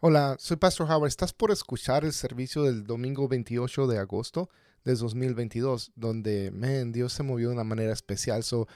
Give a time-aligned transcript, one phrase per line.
[0.00, 1.08] Hola, soy Pastor Howard.
[1.08, 4.48] Estás por escuchar el servicio del domingo 28 de agosto
[4.84, 8.44] de 2022, donde, man, Dios se movió de una manera especial.
[8.44, 8.68] So,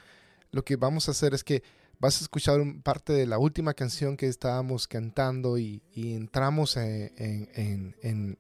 [0.51, 1.63] lo que vamos a hacer es que
[2.03, 8.37] vas a escuchar parte de la última canción que estábamos cantando y, entramos en,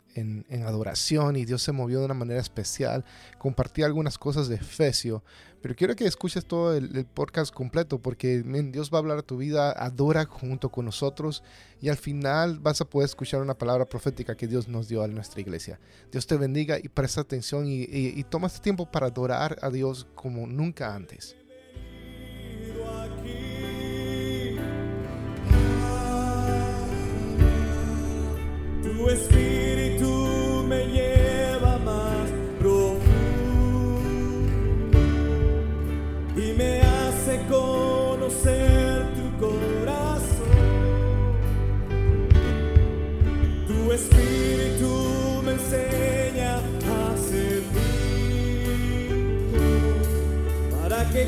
[0.66, 3.04] adoración y Dios se movió de una manera especial.
[3.38, 5.22] Compartí algunas cosas de Efesio,
[5.62, 9.36] pero quiero que escuches todo el, podcast completo porque Dios va a hablar a tu
[9.36, 11.44] vida, adora junto con nosotros
[11.80, 15.06] y al final vas a poder escuchar una palabra profética que Dios nos dio a
[15.06, 15.78] nuestra iglesia.
[16.10, 20.08] Dios te bendiga y presta atención y, y toma este tiempo para adorar a Dios
[20.16, 21.36] como nunca antes.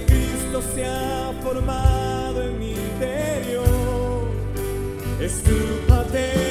[0.06, 4.28] Cristo sea formado en mi interior.
[5.20, 6.43] Es tu paternidad.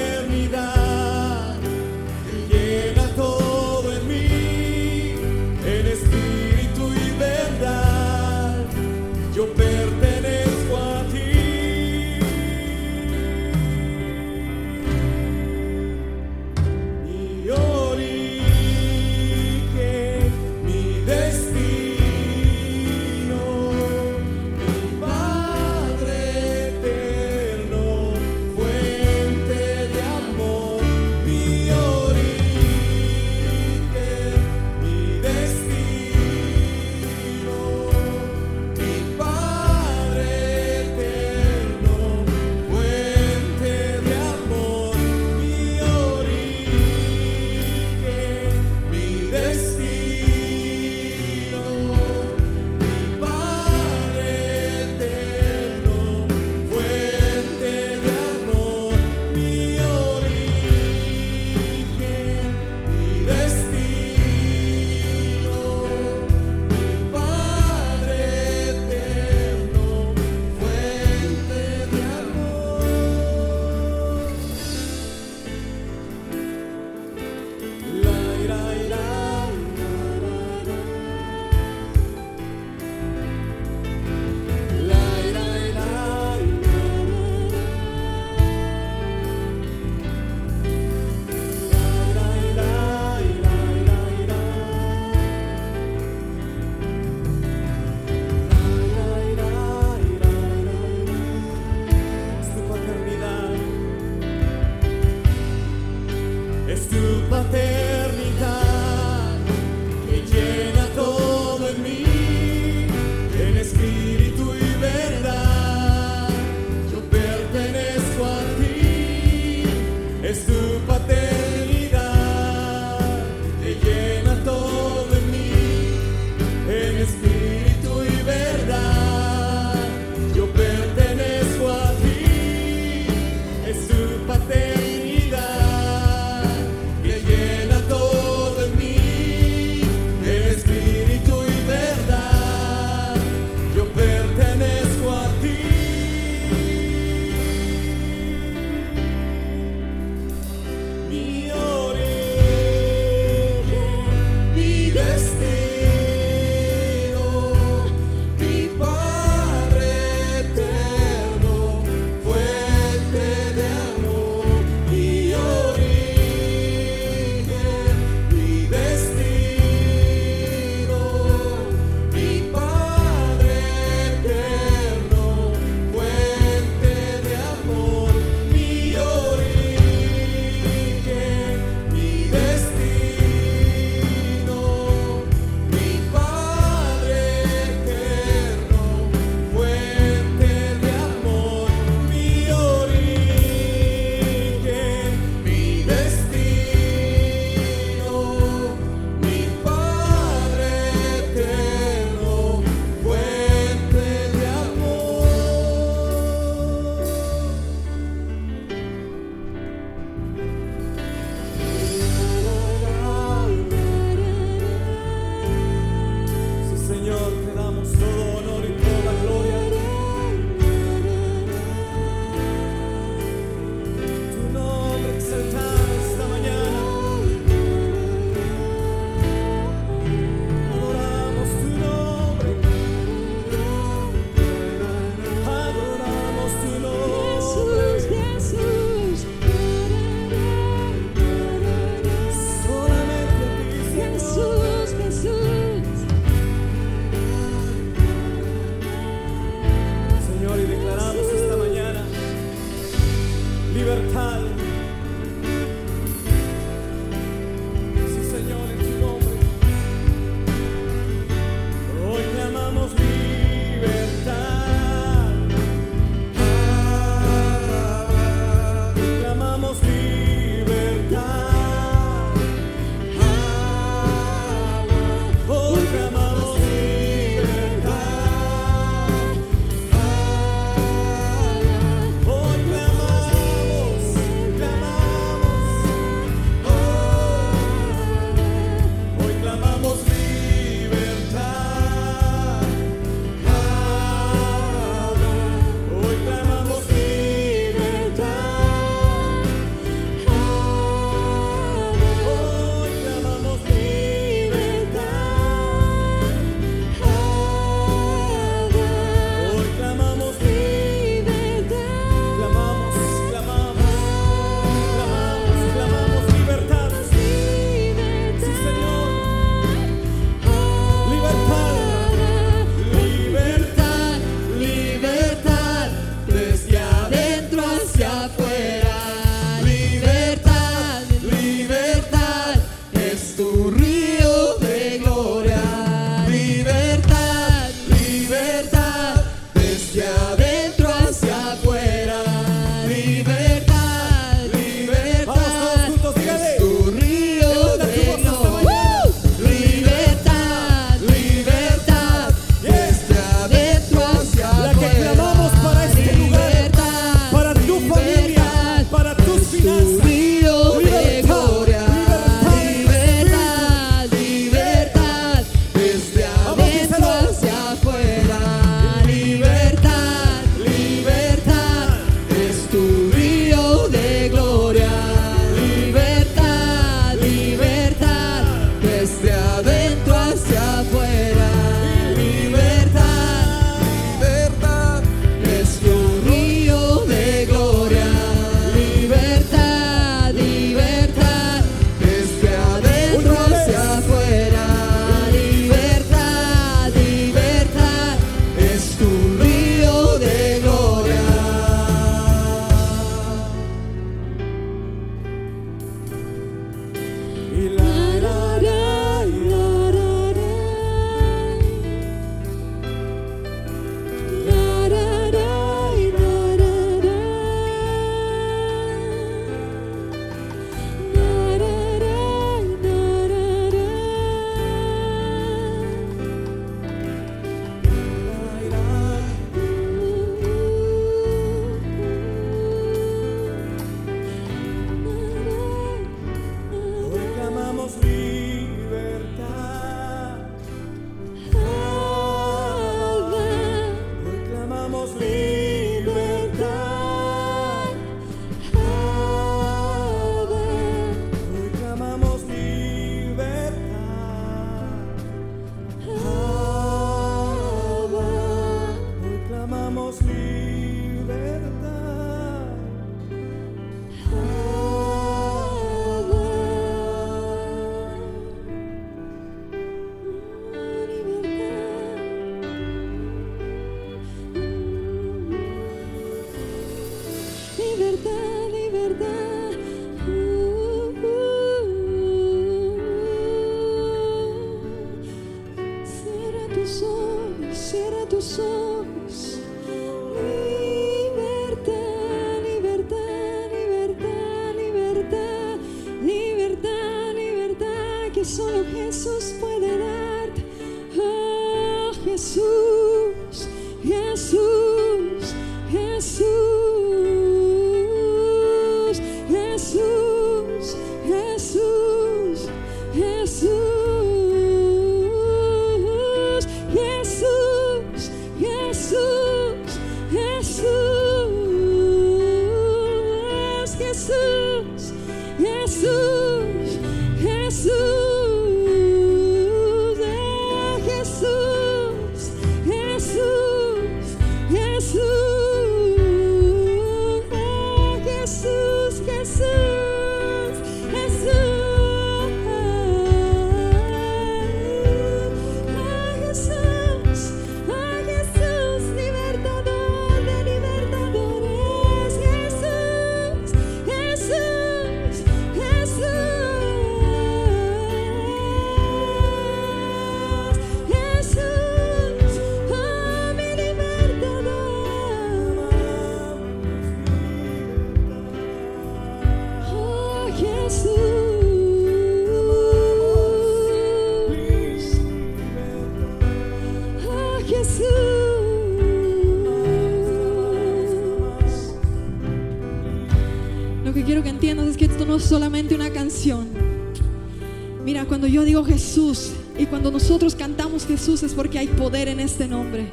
[591.06, 593.08] Jesús es porque hay poder en este nombre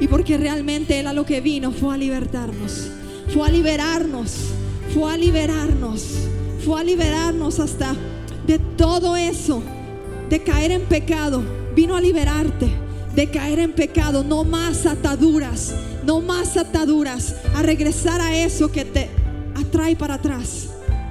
[0.00, 2.88] y porque realmente Él a lo que vino fue a libertarnos,
[3.32, 4.36] fue a liberarnos,
[4.94, 6.02] fue a liberarnos,
[6.64, 7.94] fue a liberarnos hasta
[8.46, 9.62] de todo eso,
[10.28, 11.42] de caer en pecado,
[11.74, 12.68] vino a liberarte,
[13.14, 15.74] de caer en pecado, no más ataduras,
[16.04, 19.08] no más ataduras, a regresar a eso que te
[19.54, 20.68] atrae para atrás.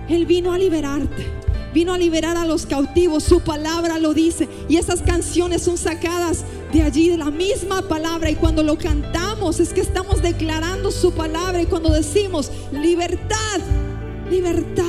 [0.08, 1.45] Él vino a liberarte.
[1.76, 4.48] Vino a liberar a los cautivos, su palabra lo dice.
[4.70, 8.30] Y esas canciones son sacadas de allí, de la misma palabra.
[8.30, 11.62] Y cuando lo cantamos es que estamos declarando su palabra.
[11.62, 13.60] Y cuando decimos libertad,
[14.32, 14.84] libertad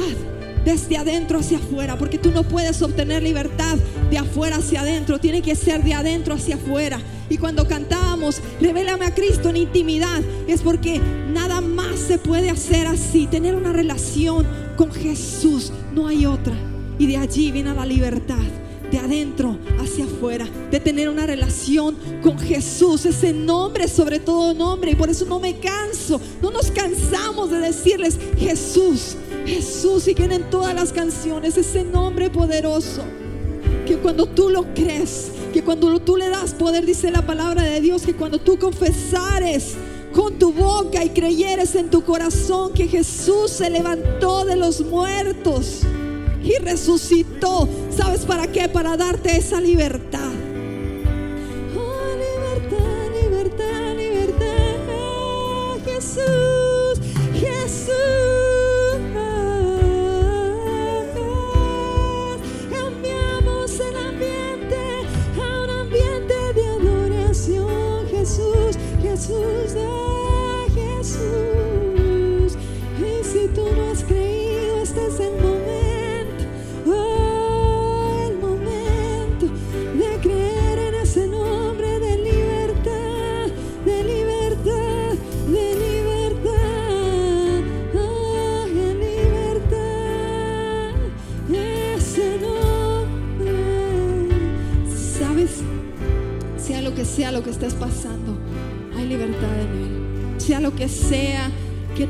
[0.65, 1.99] desde adentro hacia afuera.
[1.99, 3.79] Porque tú no puedes obtener libertad
[4.09, 5.19] de afuera hacia adentro.
[5.19, 7.01] Tiene que ser de adentro hacia afuera.
[7.29, 11.01] Y cuando cantábamos, revélame a Cristo en intimidad, es porque
[11.33, 13.27] nada más se puede hacer así.
[13.27, 16.55] Tener una relación con Jesús, no hay otra.
[16.99, 18.45] Y de allí viene la libertad,
[18.91, 24.93] de adentro hacia afuera, de tener una relación con Jesús, ese nombre sobre todo nombre.
[24.93, 30.09] Y por eso no me canso, no nos cansamos de decirles Jesús, Jesús.
[30.09, 33.03] Y vienen todas las canciones, ese nombre poderoso
[33.87, 37.81] que cuando tú lo crees, que cuando tú le das poder, dice la palabra de
[37.81, 39.75] Dios, que cuando tú confesares
[40.13, 45.83] con tu boca y creyeres en tu corazón que Jesús se levantó de los muertos
[46.47, 48.69] y resucitó, ¿sabes para qué?
[48.69, 50.26] Para darte esa libertad.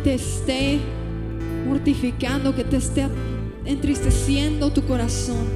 [0.06, 0.78] Te esté
[1.66, 3.08] mortificando, que te esté
[3.64, 5.48] entristeciendo tu corazón,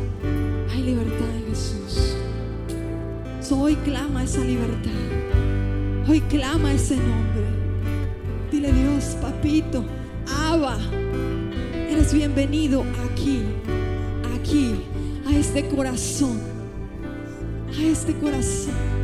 [0.73, 2.17] hay libertad en Jesús.
[3.53, 4.91] Hoy clama esa libertad.
[6.09, 7.45] Hoy clama ese nombre.
[8.51, 9.85] Dile Dios, papito,
[10.49, 10.79] Abba,
[11.89, 13.43] eres bienvenido aquí,
[14.35, 14.75] aquí,
[15.29, 16.41] a este corazón,
[17.69, 19.00] a este corazón.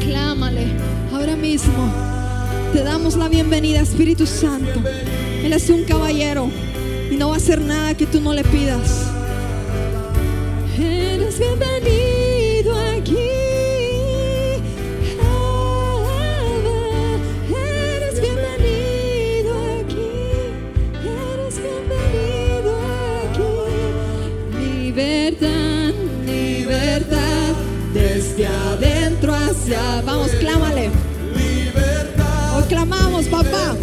[0.00, 0.66] Clámale
[1.12, 1.92] ahora mismo.
[2.72, 4.80] Te damos la bienvenida, Espíritu Santo.
[5.42, 6.50] Él es un caballero
[7.10, 9.09] y no va a hacer nada que tú no le pidas.
[30.04, 30.90] Vamos, clámale.
[32.56, 33.76] Hoy clamamos, papá.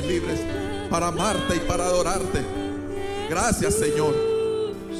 [0.00, 0.40] Libres
[0.88, 2.40] para amarte y para adorarte.
[3.28, 4.14] Gracias Señor.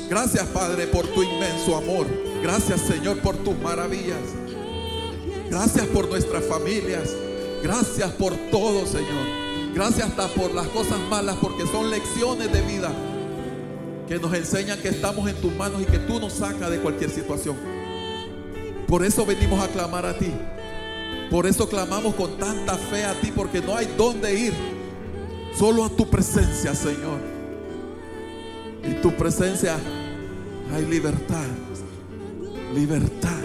[0.08, 2.06] Gracias Padre por tu inmenso amor.
[2.42, 4.18] Gracias Señor por tus maravillas.
[5.48, 7.10] Gracias por nuestras familias.
[7.62, 9.42] Gracias por todo Señor.
[9.74, 12.92] Gracias hasta por las cosas malas porque son lecciones de vida
[14.06, 17.08] que nos enseñan que estamos en tus manos y que tú nos sacas de cualquier
[17.08, 17.56] situación.
[18.86, 20.30] Por eso venimos a clamar a ti.
[21.30, 24.52] Por eso clamamos con tanta fe a ti porque no hay dónde ir.
[25.54, 27.20] Solo a tu presencia Señor.
[28.82, 29.76] En tu presencia
[30.74, 31.46] hay libertad.
[32.74, 33.40] Libertad.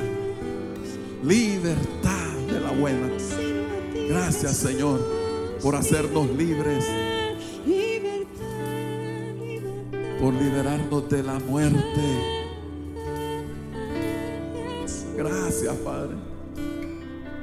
[1.23, 3.07] Libertad de la buena.
[4.09, 4.99] Gracias Señor
[5.61, 6.85] por hacernos libres.
[10.19, 12.37] Por liberarnos de la muerte.
[15.15, 16.15] Gracias Padre.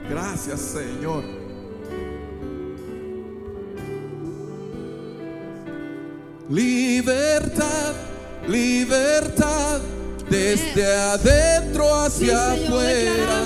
[0.08, 1.43] Gracias Señor.
[6.50, 7.94] Libertad,
[8.46, 9.80] libertad,
[10.28, 13.42] desde adentro hacia Sí, afuera.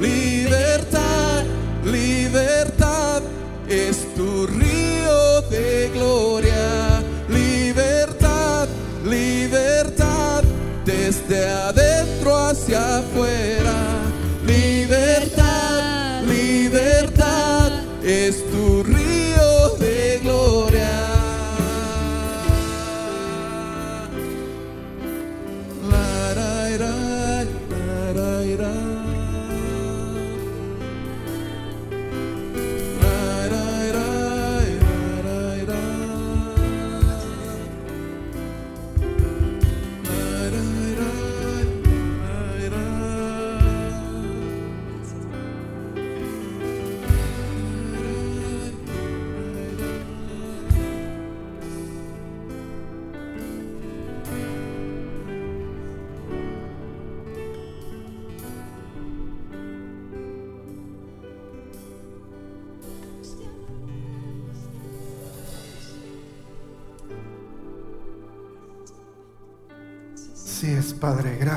[0.00, 1.44] Libertad,
[1.84, 3.22] libertad,
[3.68, 7.04] es tu río de gloria.
[7.28, 8.66] Libertad,
[9.04, 10.42] libertad,
[10.84, 13.63] desde adentro hacia afuera.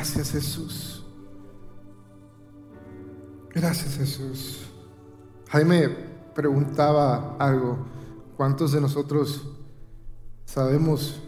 [0.08, 1.06] Gracias, Jesús.
[3.54, 4.65] Gracias, Jesús.
[5.50, 5.89] Jaime
[6.34, 7.86] preguntaba algo.
[8.38, 9.46] ¿Cuántos de nosotros
[10.46, 11.22] sabemos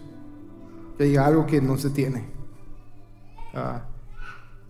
[0.98, 2.30] que hay algo que no se tiene?
[3.54, 3.82] Ah,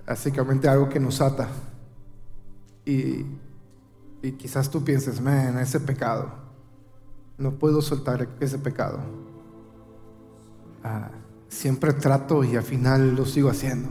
[0.08, 1.48] básicamente algo que nos ata.
[2.86, 3.28] Y,
[4.24, 6.32] y quizás tú pienses, man, ese pecado.
[7.38, 9.02] No puedo soltar ese pecado.
[10.84, 11.12] Ah,
[11.50, 13.90] siempre trato y al final lo sigo haciendo.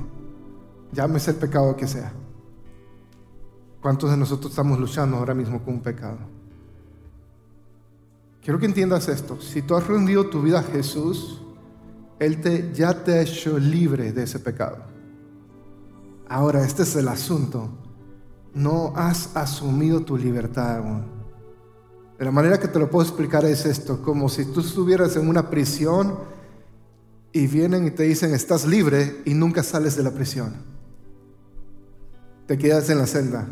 [0.93, 2.13] Llámese el pecado que sea.
[3.83, 6.19] ¿Cuántos de nosotros estamos luchando ahora mismo con un pecado?
[8.43, 9.41] Quiero que entiendas esto.
[9.41, 11.43] Si tú has rendido tu vida a Jesús,
[12.19, 14.79] Él te, ya te ha hecho libre de ese pecado.
[16.29, 17.69] Ahora, este es el asunto.
[18.55, 20.83] No has asumido tu libertad.
[22.19, 25.29] De la manera que te lo puedo explicar es esto, como si tú estuvieras en
[25.29, 26.17] una prisión
[27.33, 30.55] y vienen y te dicen estás libre y nunca sales de la prisión.
[32.47, 33.49] Te quedas en la celda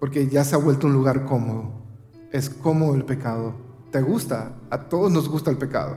[0.00, 1.72] porque ya se ha vuelto un lugar cómodo.
[2.32, 3.54] Es cómodo el pecado.
[3.90, 4.56] ¿Te gusta?
[4.70, 5.96] A todos nos gusta el pecado.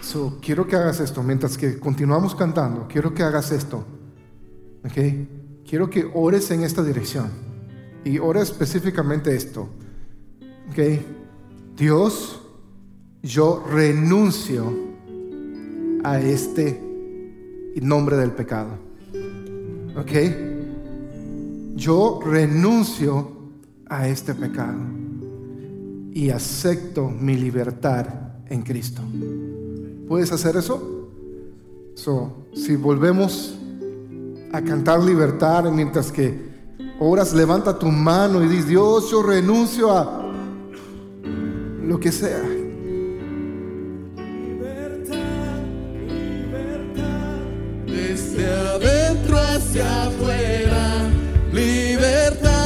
[0.00, 2.86] So, quiero que hagas esto mientras que continuamos cantando.
[2.88, 3.84] Quiero que hagas esto.
[4.84, 4.98] ¿Ok?
[5.68, 7.30] Quiero que ores en esta dirección.
[8.04, 9.68] Y ora específicamente esto.
[10.70, 10.78] ¿Ok?
[11.76, 12.39] Dios,
[13.22, 14.64] yo renuncio
[16.02, 16.80] a este
[17.76, 18.70] nombre del pecado.
[19.96, 20.12] ¿Ok?
[21.76, 23.32] Yo renuncio
[23.86, 24.78] a este pecado
[26.12, 28.06] y acepto mi libertad
[28.48, 29.02] en Cristo.
[30.08, 31.08] ¿Puedes hacer eso?
[32.54, 33.58] Si volvemos
[34.52, 36.50] a cantar libertad mientras que
[36.98, 40.32] oras, levanta tu mano y dices, Dios, yo renuncio a
[41.82, 42.59] lo que sea.
[48.20, 51.08] desde adentro hacia afuera,
[51.52, 52.59] libertad.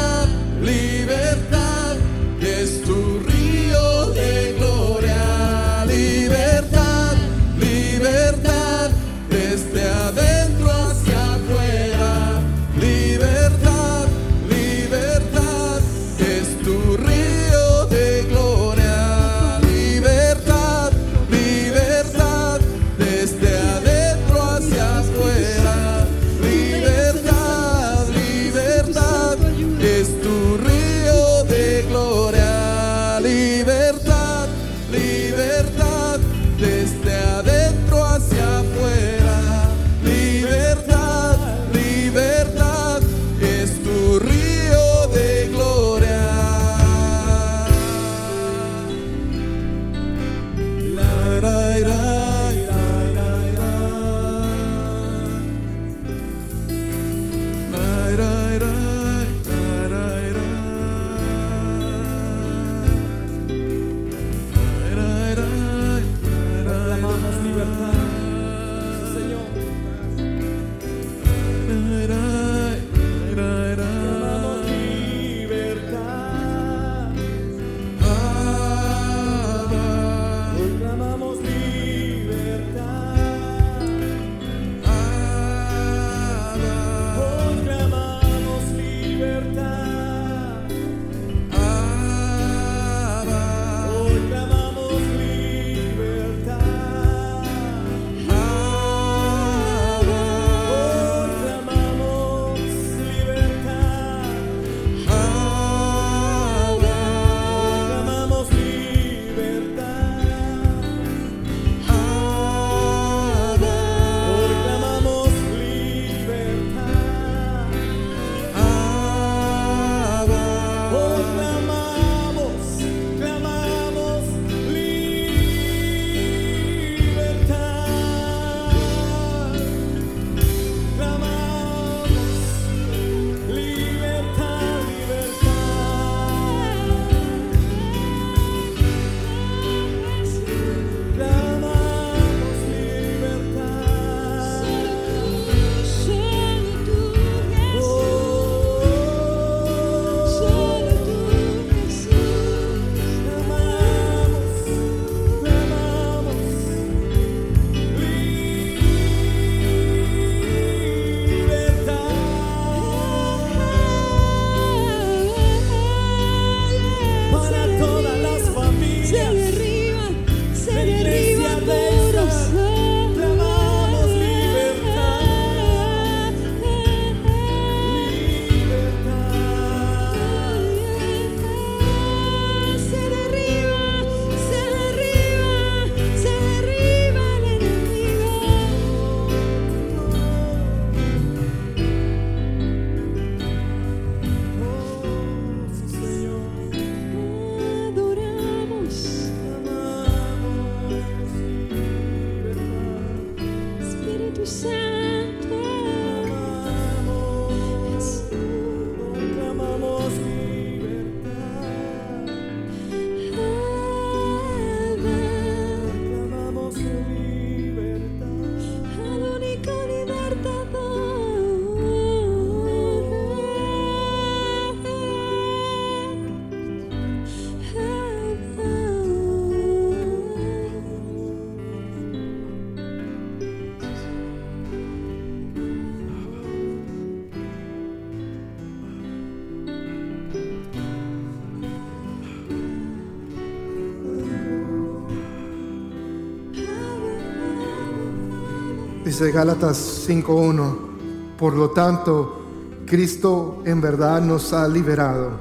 [249.14, 255.38] Dice Gálatas 5.1, por lo tanto, Cristo en verdad nos ha liberado.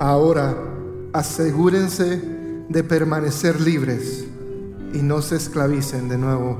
[0.00, 0.56] Ahora,
[1.12, 2.20] asegúrense
[2.68, 4.24] de permanecer libres
[4.92, 6.58] y no se esclavicen de nuevo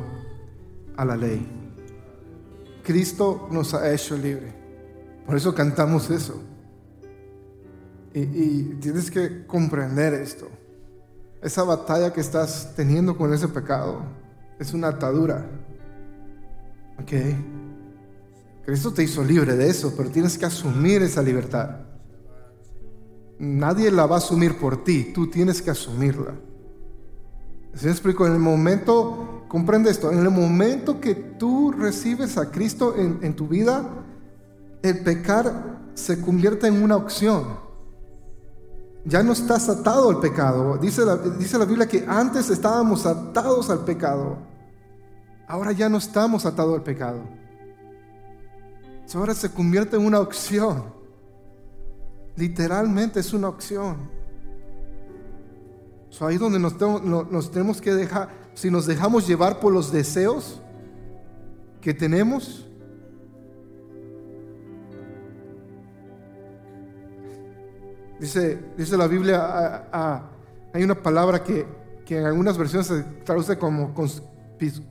[0.97, 1.45] a la ley.
[2.85, 4.55] Cristo nos ha hecho libre.
[5.27, 6.41] Por eso cantamos eso.
[8.15, 10.49] Y, tienes que comprender esto.
[11.43, 14.03] Esa batalla que estás teniendo con ese pecado
[14.61, 15.60] es una atadura.
[17.03, 17.13] ¿Ok?
[18.65, 21.81] Cristo te hizo libre de eso, pero tienes que asumir esa libertad.
[23.39, 26.35] Nadie la va a asumir por ti, tú tienes que asumirla.
[27.75, 28.27] ¿Se explico?
[28.27, 33.35] En el momento, comprende esto, en el momento que tú recibes a Cristo en, en
[33.35, 33.89] tu vida,
[34.83, 37.71] el pecar se convierte en una opción.
[39.05, 40.77] Ya no estás atado al pecado.
[40.77, 44.50] Dice la, dice la Biblia que antes estábamos atados al pecado.
[45.51, 47.23] Ahora ya no estamos atados al pecado.
[49.13, 50.85] Ahora se convierte en una opción.
[52.37, 53.97] Literalmente es una opción.
[56.09, 56.77] So, ahí donde nos,
[57.51, 60.63] tenemos- que dejar, si nos dejamos llevar por los deseos
[61.81, 62.69] que tenemos,
[68.21, 70.31] dice, dice la Biblia, ah, ah,
[70.73, 71.67] hay una palabra que,
[72.07, 73.93] que en algunas versiones se traduce como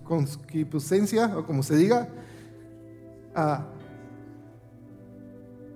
[0.04, 2.08] concupiscencia o como se diga.
[3.36, 3.66] Ah,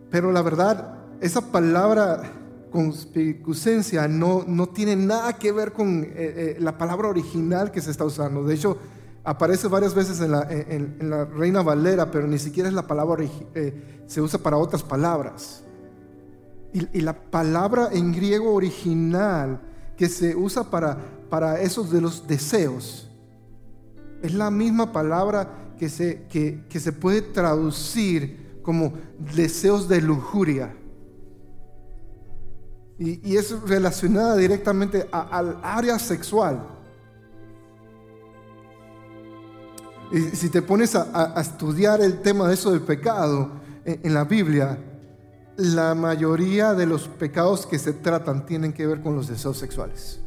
[0.10, 2.22] pero la verdad, esa palabra
[2.72, 7.92] conspicucencia no, no tiene nada que ver con eh, eh, la palabra original que se
[7.92, 8.44] está usando.
[8.44, 8.78] De hecho,
[9.24, 13.24] aparece varias veces en la, en- la Reina Valera, pero ni siquiera es la palabra,
[13.56, 15.64] eh, se usa para otras palabras.
[16.74, 19.62] Y, y la palabra en griego original
[19.96, 20.98] que se usa para,
[21.30, 23.08] para esos de los deseos
[24.24, 28.94] es la misma palabra que se, que, que se puede traducir como
[29.36, 30.76] deseos de lujuria.
[32.98, 36.66] Y, y es relacionada directamente al área sexual.
[40.12, 43.52] Y si te pones a, a- estudiar el tema de eso del pecado
[43.84, 44.78] en, en la Biblia,
[45.58, 50.23] la mayoría de los pecados que se tratan tienen que ver con los deseos sexuales.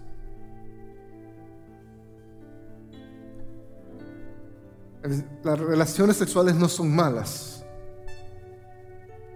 [5.43, 7.65] Las relaciones sexuales no son malas,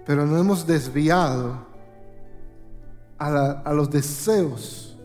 [0.06, 1.66] pero no hemos desviado
[3.18, 4.96] a, los deseos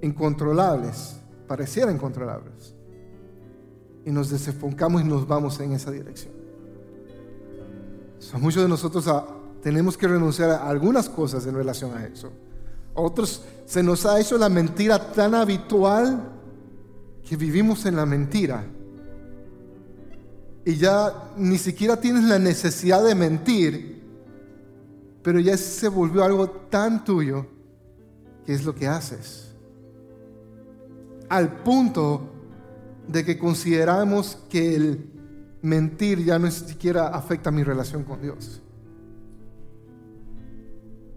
[0.00, 2.74] incontrolables, parecieran incontrolables,
[4.04, 6.32] y nos desenfocamos y nos vamos en esa dirección.
[8.40, 9.26] Muchos de nosotros ah,
[9.62, 12.32] tenemos que renunciar a algunas cosas en relación a eso.
[12.94, 16.30] Otros se nos ha hecho la mentira tan habitual
[17.22, 18.64] que vivimos en la mentira.
[20.64, 24.02] Y ya ni siquiera tienes la necesidad de mentir,
[25.22, 27.46] pero ya se volvió algo tan tuyo
[28.46, 29.48] que es lo que haces.
[31.28, 32.28] Al punto
[33.08, 35.10] de que consideramos que el
[35.62, 38.60] mentir ya no siquiera afecta mi relación con Dios.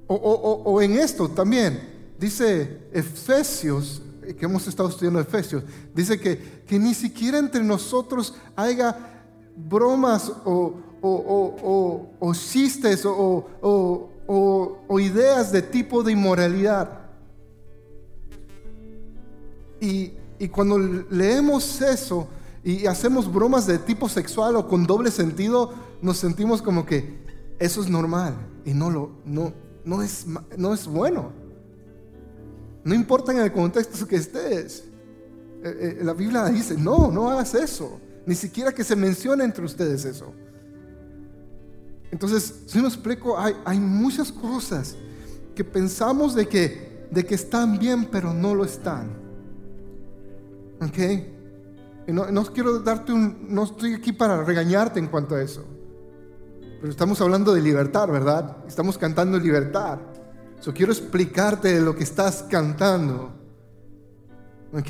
[0.08, 1.80] O, o- o- en esto también,
[2.20, 5.64] dice Efesios, que hemos estado estudiando Efesios,
[5.96, 9.15] dice que, que ni siquiera entre nosotros haya
[9.56, 13.46] bromas o, o- o- o- chistes o,
[15.00, 17.02] ideas de tipo de inmoralidad.
[19.80, 20.78] Y, y cuando
[21.10, 22.28] leemos eso
[22.64, 27.24] y hacemos bromas de tipo sexual o con doble sentido, nos sentimos como que
[27.60, 30.26] eso es normal y no, lo, no, no, es,
[30.58, 31.32] no es bueno.
[32.84, 34.86] No importa en el contexto que estés.
[35.64, 38.00] Eh, eh, la Biblia dice, no, no hagas eso.
[38.26, 40.34] Ni siquiera que se mencione entre ustedes eso.
[42.12, 44.96] Entonces, si me explico, hay, hay muchas cosas
[45.54, 49.10] que pensamos de que, de que están bien, pero no lo están.
[50.82, 52.08] ¿Ok?
[52.08, 55.66] No, no quiero darte un, no estoy aquí para regañarte en cuanto a eso.
[56.80, 58.58] Pero estamos hablando de libertad, ¿verdad?
[58.68, 60.00] Estamos cantando libertad.
[60.60, 63.34] So, quiero explicarte lo que estás cantando.
[64.74, 64.90] ¿Ok?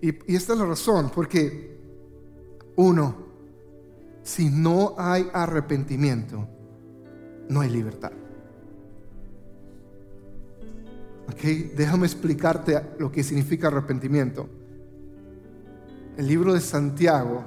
[0.00, 1.77] Y, y esta es la razón, porque
[2.78, 3.16] uno,
[4.22, 6.46] si no hay arrepentimiento,
[7.48, 8.12] no hay libertad.
[11.28, 11.74] ¿Ok?
[11.76, 14.48] Déjame explicarte lo que significa arrepentimiento.
[16.16, 17.44] El libro de Santiago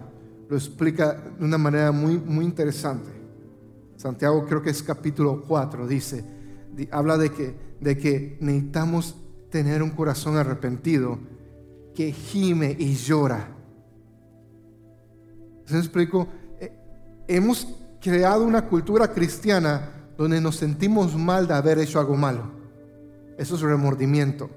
[0.49, 3.09] lo explica de una manera muy, muy interesante.
[3.95, 6.25] Santiago creo que es capítulo 4, dice,
[6.75, 9.15] di- habla de que, de que necesitamos
[9.49, 11.19] tener un corazón arrepentido
[11.95, 13.60] que gime y llora.
[15.71, 16.27] ¿Se me explico?
[16.59, 16.69] Eh,
[17.29, 17.65] Hemos
[18.01, 22.43] creado una cultura cristiana donde nos sentimos mal de haber hecho algo malo.
[23.37, 24.49] Eso es remordimiento.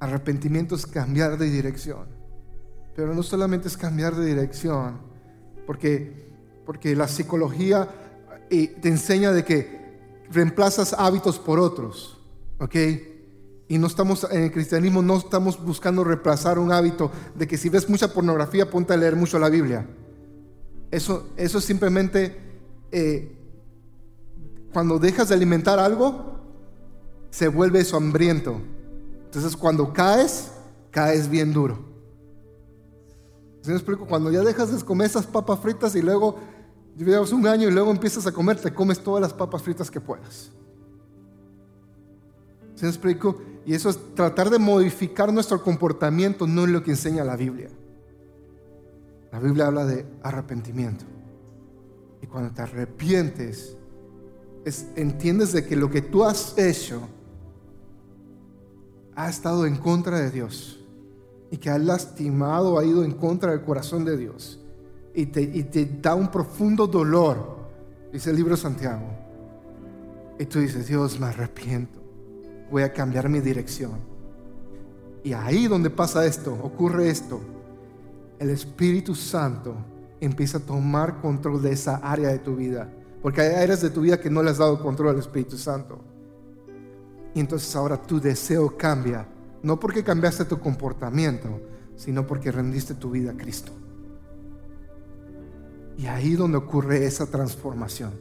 [0.00, 2.06] Arrepentimiento es cambiar de dirección.
[2.96, 5.02] Pero no solamente es cambiar de dirección,
[5.66, 6.32] porque,
[6.64, 7.90] porque la psicología
[8.48, 9.98] eh, te enseña de que
[10.30, 12.18] reemplazas hábitos por otros,
[12.58, 12.74] ¿ok?
[13.72, 17.70] Y, no estamos, en el cristianismo no estamos buscando reemplazar un hábito de que si
[17.70, 19.86] ves mucha pornografía, ponte a leer mucho la Biblia.
[20.90, 22.36] Eso, eso es simplemente
[22.90, 23.34] eh,
[24.74, 26.38] cuando dejas de alimentar algo,
[27.30, 28.60] se vuelve eso hambriento.
[29.24, 30.50] Entonces cuando caes,
[30.90, 31.78] caes bien duro.
[33.62, 34.04] ¿Sí me explico?
[34.04, 36.36] Cuando ya dejas de comer esas papas fritas y luego
[36.94, 39.98] llevas un año y luego empiezas a comer, te comes todas las papas fritas que
[39.98, 40.52] puedas.
[43.64, 47.68] Y eso es tratar de modificar nuestro comportamiento, no es lo que enseña la Biblia.
[49.30, 51.04] La Biblia habla de arrepentimiento.
[52.20, 53.76] Y cuando te arrepientes,
[54.64, 57.00] es- entiendes de que lo que tú has hecho
[59.14, 60.80] ha estado en contra de Dios
[61.50, 64.58] y que ha lastimado, ha ido en contra del corazón de Dios
[65.14, 67.58] y te, y te da un profundo dolor,
[68.12, 69.06] dice el libro de Santiago.
[70.38, 72.01] Y tú dices, Dios, me arrepiento,
[72.72, 73.92] voy a cambiar mi dirección.
[75.22, 77.38] Y ahí donde pasa esto, ocurre esto,
[78.38, 79.76] el Espíritu Santo
[80.20, 82.90] empieza a tomar control de esa área de tu vida.
[83.20, 86.00] Porque hay áreas de tu vida que no le has dado control al Espíritu Santo.
[87.34, 89.28] Y entonces ahora tu deseo cambia.
[89.62, 91.60] No porque cambiaste tu comportamiento,
[91.94, 93.70] sino porque rendiste tu vida a Cristo.
[95.98, 98.12] Y ahí donde ocurre esa transformación.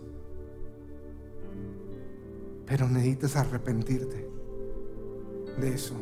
[2.68, 4.31] Pero necesitas arrepentirte
[5.60, 5.96] de eso.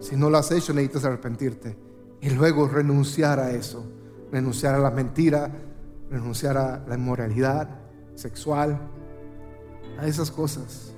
[0.00, 1.76] Si no lo has hecho, necesitas arrepentirte.
[2.20, 3.84] Y luego renunciar a eso.
[4.30, 5.50] Renunciar a la mentira,
[6.10, 7.68] renunciar a la inmoralidad
[8.14, 8.78] sexual,
[9.98, 10.92] a esas cosas,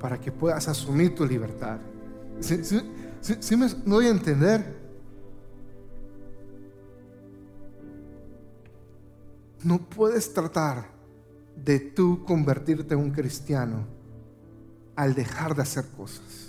[0.00, 1.78] para que puedas asumir tu libertad.
[2.40, 4.78] Si me doy a entender,
[9.62, 10.86] no puedes tratar
[11.56, 13.86] de tú convertirte en un cristiano
[14.94, 16.47] al dejar de hacer cosas.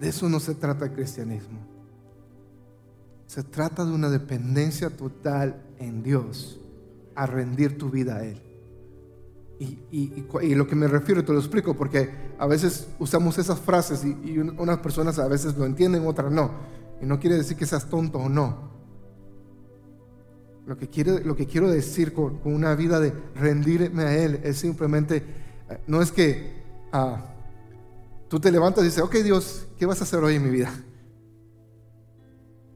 [0.00, 1.58] De eso no se trata el cristianismo.
[3.26, 6.60] Se trata de una dependencia total en Dios,
[7.14, 8.40] a rendir tu vida a Él.
[9.58, 13.38] Y, y- y y lo que me refiero te lo explico porque a veces usamos
[13.38, 16.50] esas frases y, y un- unas personas a veces lo entienden, otras no.
[17.00, 18.74] Y no quiere decir que seas tonto o no.
[20.66, 24.40] Lo que, quiere, lo que quiero decir con, con una vida de rendirme a Él
[24.44, 25.18] es simplemente,
[25.68, 27.33] eh, no es que ah,
[28.34, 30.74] tú te levantas y dices, ok Dios, ¿qué vas a hacer hoy en mi vida?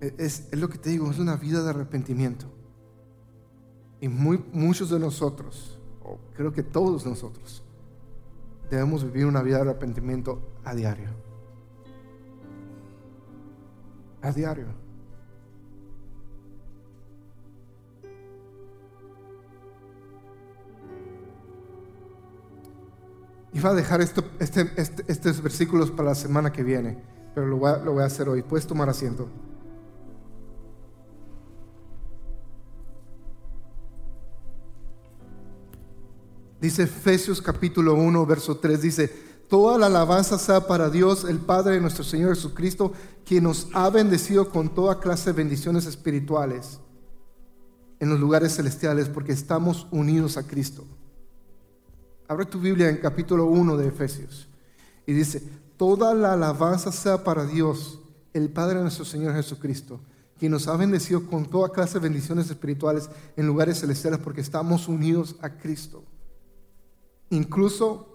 [0.00, 2.46] Es, es lo que te digo, es una vida de arrepentimiento.
[4.00, 7.64] Y muy, muchos de nosotros, o creo que todos nosotros,
[8.70, 11.09] debemos vivir una vida de arrepentimiento a diario.
[14.22, 14.68] A diario.
[23.53, 26.99] Iba a dejar esto, este- este- estos versículos para la semana que viene,
[27.34, 28.42] pero lo voy a, lo voy a hacer hoy.
[28.42, 29.28] Puedes tomar asiento.
[36.61, 39.09] Dice Efesios capítulo 1, verso 3, dice,
[39.49, 42.92] toda la alabanza sea para Dios, el Padre de nuestro Señor Jesucristo,
[43.24, 46.80] quien nos ha bendecido con toda clase de bendiciones espirituales
[48.01, 50.84] en los lugares celestiales, porque estamos unidos a Cristo.
[52.29, 54.49] Abre tu Biblia en capítulo 1 de Efesios
[55.07, 55.43] y dice,
[55.76, 58.01] toda la alabanza sea para Dios,
[58.35, 59.99] el Padre de nuestro Señor Jesucristo,
[60.39, 64.87] quien nos ha bendecido con toda clase de bendiciones espirituales en lugares celestiales, porque estamos
[64.87, 66.05] unidos a Cristo
[67.31, 68.07] incluso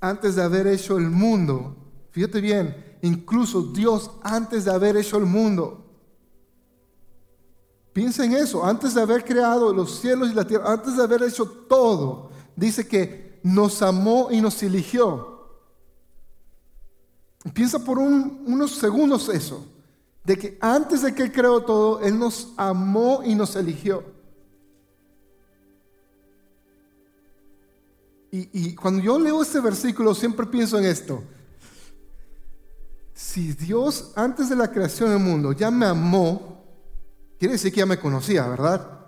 [0.00, 1.76] antes de haber hecho el mundo,
[2.10, 5.78] fíjate bien, incluso Dios antes de haber hecho el mundo.
[7.92, 11.22] Piensa en eso, antes de haber creado los cielos y la tierra, antes de haber
[11.22, 15.30] hecho todo, dice que nos amó y nos eligió.
[17.54, 19.66] Piensa por un- unos segundos eso,
[20.24, 24.04] de que antes de que Él creó todo, Él nos amó y nos eligió.
[28.34, 31.22] Y, cuando yo leo este versículo siempre pienso en esto.
[33.12, 36.64] Si Dios antes de la creación del mundo ya me amó,
[37.38, 39.00] quiere decir que ya me conocía, ¿verdad?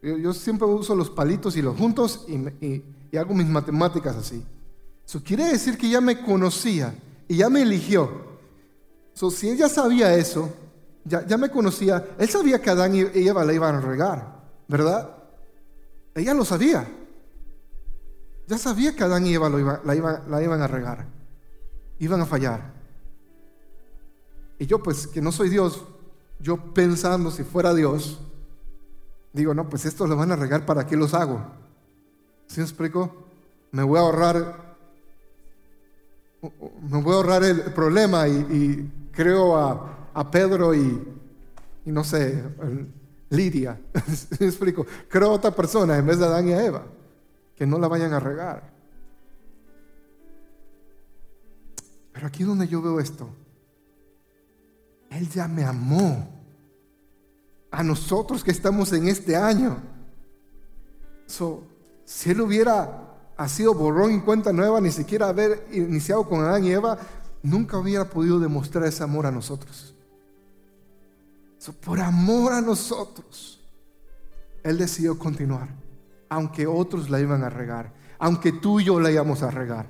[0.00, 3.46] Yo, yo siempre uso los palitos y los juntos y, me- y- y hago mis
[3.46, 4.44] matemáticas así.
[5.06, 6.94] Eso quiere decir que ya me conocía
[7.28, 8.10] y ya me eligió.
[9.14, 10.52] So, si él ya sabía eso,
[11.04, 15.10] ya, ya me conocía, él sabía que Adán y Eva la iban a regar, ¿verdad?
[16.14, 16.88] Ella lo sabía.
[18.46, 21.06] Ya sabía que Adán y Eva lo iba- la, iba- la iban a regar,
[21.98, 22.72] iban a fallar.
[24.58, 25.84] Y yo pues que no soy Dios,
[26.38, 28.18] yo pensando si fuera Dios,
[29.32, 31.40] digo, no, pues esto lo van a regar, ¿para qué los hago?
[32.50, 33.14] ¿Sí me explico?
[33.70, 34.70] Me voy a ahorrar
[36.82, 41.00] me voy a ahorrar el problema y, creo a, Pedro y,
[41.84, 42.42] y no sé,
[43.28, 43.78] Lidia.
[44.40, 44.84] ¿Me explico?
[45.08, 46.82] Creo a otra persona en vez de Adán y a Eva.
[47.54, 48.68] Que no la vayan a regar.
[52.12, 53.28] Pero aquí donde yo veo esto.
[55.10, 56.28] Él ya me amó.
[57.70, 59.80] A nosotros que estamos en este año.
[61.26, 61.69] So,
[62.10, 63.06] si Él hubiera
[63.46, 66.98] sido borrón y cuenta nueva, ni siquiera haber iniciado con Adán y Eva,
[67.40, 69.94] nunca hubiera podido demostrar ese amor a nosotros.
[71.56, 73.60] So, por amor a nosotros,
[74.64, 75.68] Él decidió continuar,
[76.28, 79.86] aunque otros la iban a regar, aunque tú y yo la íbamos a regar.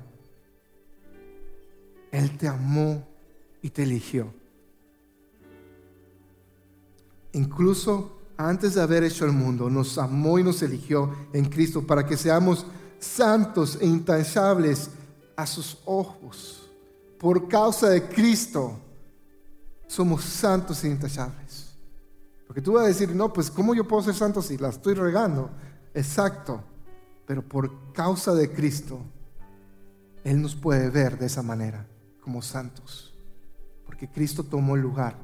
[2.12, 3.08] Él te amó
[3.62, 4.30] y te eligió.
[7.32, 12.06] Incluso antes de haber hecho el mundo, nos amó y nos eligió en Cristo para
[12.06, 12.64] que seamos
[12.98, 14.90] santos e intachables
[15.36, 16.70] a sus ojos.
[17.18, 18.78] Por causa de Cristo,
[19.86, 21.74] somos santos e intachables.
[22.46, 24.94] Porque tú vas a decir, no, pues ¿cómo yo puedo ser santo si la estoy
[24.94, 25.50] regando?
[25.92, 26.64] Exacto.
[27.26, 29.00] Pero por causa de Cristo,
[30.24, 31.86] Él nos puede ver de esa manera,
[32.22, 33.14] como santos.
[33.84, 35.16] Porque Cristo tomó el lugar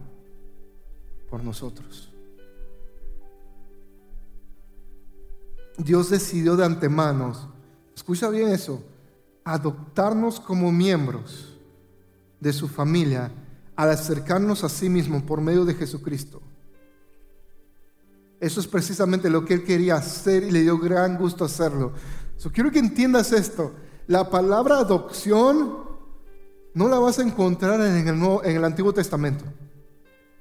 [1.31, 2.06] por nosotros.
[5.79, 7.57] Dios decidió de antemano
[7.97, 8.85] escucha bien eso,
[9.43, 11.59] adoptarnos como miembros
[12.39, 13.33] de su familia
[13.74, 16.43] al acercarnos a sí mismo por medio de Jesucristo.
[18.39, 21.93] Eso es precisamente lo que él quería hacer y le dio gran gusto hacerlo.
[22.53, 23.72] quiero que entiendas esto.
[24.07, 25.79] La palabra adopción
[26.74, 29.45] no la vas a encontrar en el, en el Antiguo Testamento.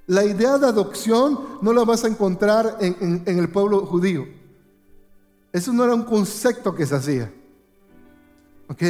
[0.08, 4.45] La idea de adopción no la vas a encontrar en el pueblo judío.
[5.56, 7.32] Eso no era un concepto que se hacía.
[8.68, 8.84] ¿Ok?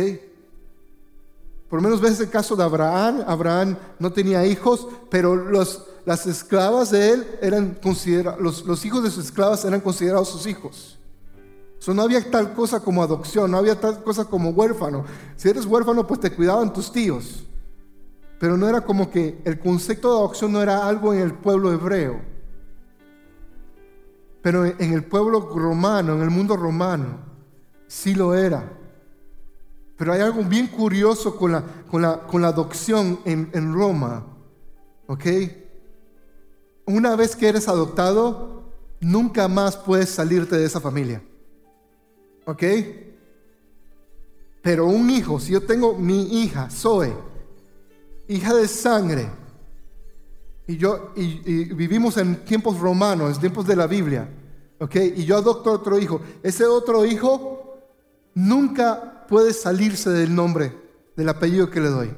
[1.69, 3.23] Por menos ves el caso de Abraham.
[3.27, 9.03] Abraham no tenía hijos, pero los, las esclavas de él eran considerados, los, los, hijos
[9.03, 10.97] de sus esclavas eran considerados sus hijos.
[11.77, 15.05] So, no había tal cosa como adopción, no había tal cosa como huérfano.
[15.35, 17.43] Si eres huérfano, pues te cuidaban tus tíos.
[18.39, 21.71] Pero no era como que el concepto de adopción no era algo en el pueblo
[21.71, 22.34] hebreo.
[24.45, 27.17] Pero en el pueblo romano, en el mundo romano,
[27.87, 28.77] sí lo era.
[29.97, 34.23] Pero hay algo bien curioso con la, con la, con la adopción en, en Roma.
[35.07, 35.25] ¿Ok?
[36.85, 38.65] Una vez que eres adoptado,
[38.99, 41.23] nunca más puedes salirte de esa familia.
[42.45, 42.63] ¿Ok?
[44.61, 47.15] Pero un hijo, si yo tengo mi hija, Zoe,
[48.27, 49.27] hija de sangre,
[50.67, 54.29] y yo y, vivimos en tiempos romanos, en tiempos de la Biblia,
[54.79, 54.95] ¿ok?
[55.15, 57.79] Y yo adopto otro hijo, ese otro hijo
[58.33, 60.73] nunca puede salirse del nombre,
[61.15, 62.13] del apellido que le doy.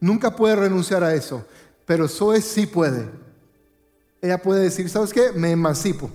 [0.00, 1.46] Nunca puede renunciar a eso.
[1.86, 3.10] Pero Zoe sí puede.
[4.20, 5.32] Ella puede decir, ¿sabes qué?
[5.32, 6.10] Me emancipo.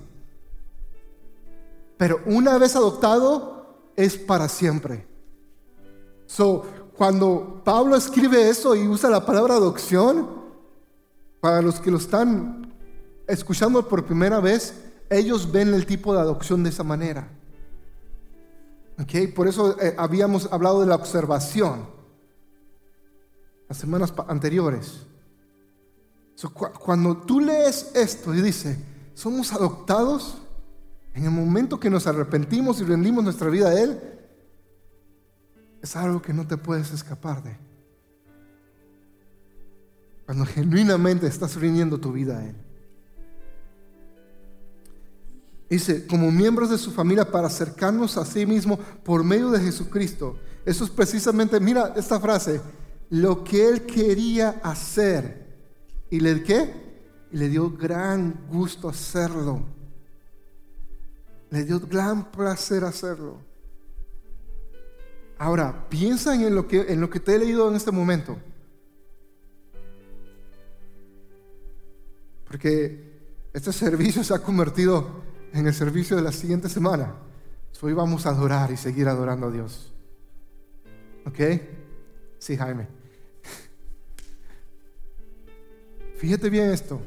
[1.97, 5.05] Pero una vez adoptado, es para siempre.
[6.25, 6.65] So,
[6.95, 10.38] cuando Pablo escribe eso y usa la palabra adopción,
[11.41, 12.73] para los que lo están
[13.27, 14.73] escuchando por primera vez,
[15.09, 17.29] ellos ven el tipo de adopción de esa manera.
[19.35, 21.87] Por eso eh, habíamos hablado de la observación
[23.67, 25.05] las semanas anteriores.
[26.79, 28.77] cuando tú lees esto y dice,
[29.13, 30.41] somos adoptados,
[31.13, 33.99] en el momento que nos arrepentimos y rendimos nuestra vida a Él,
[35.81, 37.68] es algo que no te puedes escapar de.
[40.29, 42.55] Cuando genuinamente estás rindiendo tu vida a Él.
[45.67, 50.37] Dice, como miembros de su familia para acercarnos a sí mismo por medio de Jesucristo.
[50.67, 52.61] Eso es precisamente, mira esta frase,
[53.09, 55.47] lo que él quería hacer.
[56.11, 56.75] ¿Y le qué?
[57.31, 59.63] Y le dio gran gusto hacerlo.
[61.49, 63.41] Le dio gran placer hacerlo.
[65.39, 68.37] Ahora, piensa en lo que, en lo que te he leído en este momento.
[72.49, 73.21] Porque
[73.53, 75.23] este servicio se ha convertido
[75.53, 77.13] en el servicio de la siguiente semana.
[77.81, 79.93] Hoy vamos a adorar y seguir adorando a Dios.
[81.25, 81.39] ¿Ok?
[82.37, 82.87] Sí, Jaime.
[86.17, 86.99] Fíjate bien esto.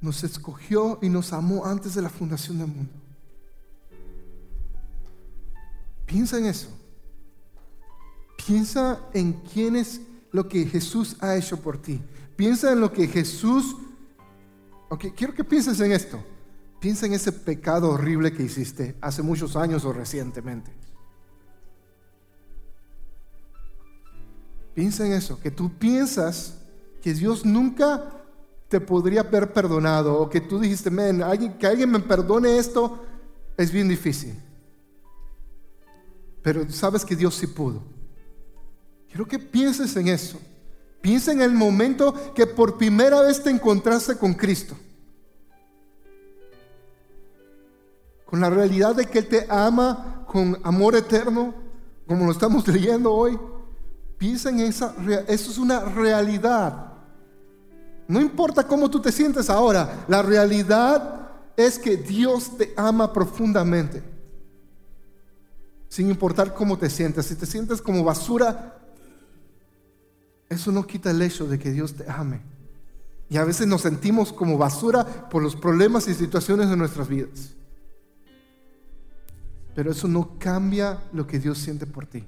[0.00, 2.92] Nos escogió y nos amó antes de la fundación del mundo.
[6.06, 6.68] Piensa en eso.
[8.46, 12.00] Piensa en quién es lo que Jesús ha hecho por ti.
[12.42, 13.76] Piensa en lo que Jesús
[15.14, 16.20] quiero que pienses en esto.
[16.80, 20.72] Piensa en ese pecado horrible que hiciste hace muchos años o recientemente.
[24.74, 26.58] Piensa en eso, que tú piensas
[27.00, 28.12] que Dios nunca
[28.68, 31.22] te podría haber perdonado o que tú dijiste, "Men,
[31.60, 33.04] que alguien me perdone esto
[33.56, 34.34] es bien difícil.
[36.42, 37.84] Pero sabes que Dios sí pudo.
[39.06, 40.40] Quiero que pienses en eso.
[41.02, 44.76] Piensa en el momento que por primera vez te encontraste con Cristo.
[48.24, 51.54] Con la realidad de que Él te ama con amor eterno,
[52.06, 53.38] como lo estamos leyendo hoy.
[54.16, 54.94] Piensa en esa,
[55.26, 56.92] eso es una realidad.
[58.06, 64.04] No importa cómo tú te sientes ahora, la realidad es que Dios te ama profundamente.
[65.88, 68.81] Sin importar cómo te sientes, si te sientes como basura,
[70.52, 72.40] eso no quita el hecho de que Dios te ame.
[73.28, 77.54] Y a veces nos sentimos como basura por los problemas y situaciones de nuestras vidas.
[79.74, 82.24] Pero eso no cambia lo que Dios siente por ti.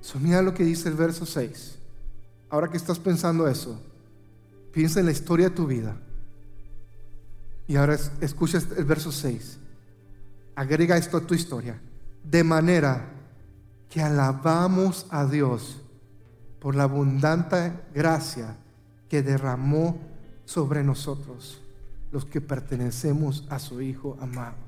[0.00, 1.76] So, mira lo que dice el verso 6.
[2.48, 3.80] Ahora que estás pensando eso,
[4.72, 5.96] piensa en la historia de tu vida.
[7.68, 9.58] Y ahora es- escucha este- el verso 6.
[10.54, 11.80] Agrega esto a tu historia.
[12.22, 13.12] De manera
[13.96, 15.78] que alabamos a Dios
[16.60, 18.58] por la abundante gracia
[19.08, 19.98] que derramó
[20.44, 21.62] sobre nosotros,
[22.12, 24.58] los que pertenecemos a su Hijo amado.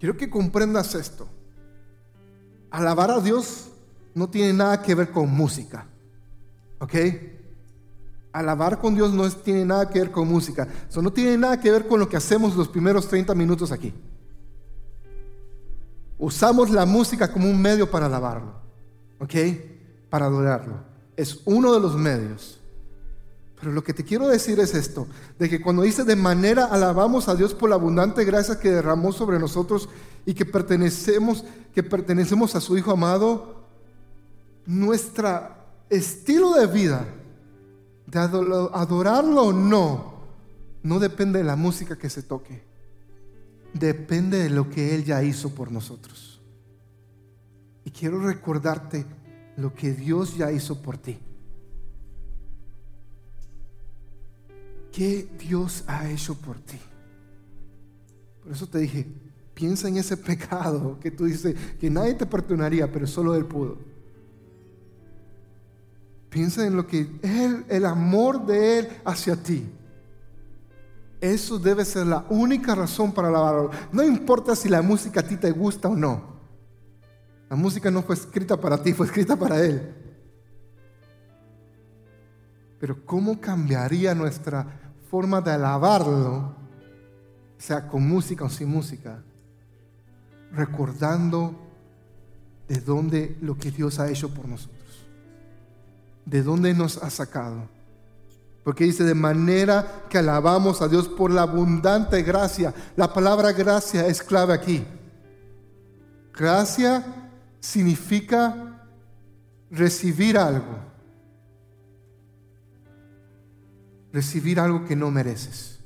[0.00, 1.28] Quiero que comprendas esto.
[2.68, 3.68] Alabar a Dios
[4.12, 5.86] no tiene nada que ver con música.
[6.80, 6.94] ¿Ok?
[8.32, 10.66] Alabar con Dios no tiene nada que ver con música.
[10.90, 13.94] Eso no tiene nada que ver con lo que hacemos los primeros 30 minutos aquí.
[16.18, 18.54] Usamos la música como un medio para alabarlo.
[19.18, 19.34] ¿Ok?
[20.10, 20.76] Para adorarlo.
[21.16, 22.60] Es uno de los medios.
[23.60, 25.06] Pero lo que te quiero decir es esto,
[25.38, 29.12] de que cuando dice de manera alabamos a Dios por la abundante gracia que derramó
[29.12, 29.88] sobre nosotros
[30.26, 33.64] y que pertenecemos, que pertenecemos a su Hijo amado,
[34.66, 35.48] nuestro
[35.88, 37.06] estilo de vida,
[38.06, 40.14] de ado- adorarlo o no,
[40.82, 42.62] no depende de la música que se toque,
[43.74, 46.40] depende de lo que Él ya hizo por nosotros.
[47.84, 49.04] Y quiero recordarte
[49.56, 51.18] lo que Dios ya hizo por ti.
[54.92, 56.78] ¿Qué Dios ha hecho por ti?
[58.42, 59.06] Por eso te dije,
[59.52, 63.76] piensa en ese pecado que tú dices que nadie te perdonaría, pero solo Él pudo.
[66.30, 69.66] Piensa en lo que Él, el amor de Él hacia ti.
[71.24, 73.70] Eso debe ser la única razón para alabarlo.
[73.90, 76.34] No importa si la música a ti te gusta o no.
[77.48, 79.94] La música no fue escrita para ti, fue escrita para Él.
[82.78, 84.66] Pero ¿cómo cambiaría nuestra
[85.10, 86.56] forma de alabarlo,
[87.56, 89.22] sea con música o sin música?
[90.52, 91.58] Recordando
[92.68, 95.06] de dónde lo que Dios ha hecho por nosotros.
[96.26, 97.73] De dónde nos ha sacado.
[98.64, 102.74] Porque dice, de manera que alabamos a Dios por la abundante gracia.
[102.96, 104.84] La palabra gracia es clave aquí.
[106.32, 107.04] Gracia
[107.60, 108.80] significa
[109.70, 110.94] recibir algo.
[114.14, 115.80] recibir algo que no mereces.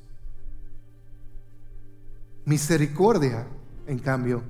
[2.45, 3.47] Misericordia,
[3.87, 4.43] en cambio,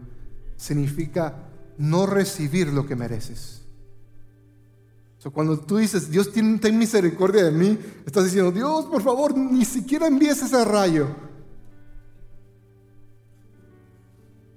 [0.57, 1.37] significa
[1.79, 3.62] no recibir lo que mereces.
[5.33, 9.64] Cuando tú dices, Dios tiene, ten misericordia de mí, estás diciendo, Dios, por favor, ni
[9.64, 11.09] siquiera envíes ese rayo.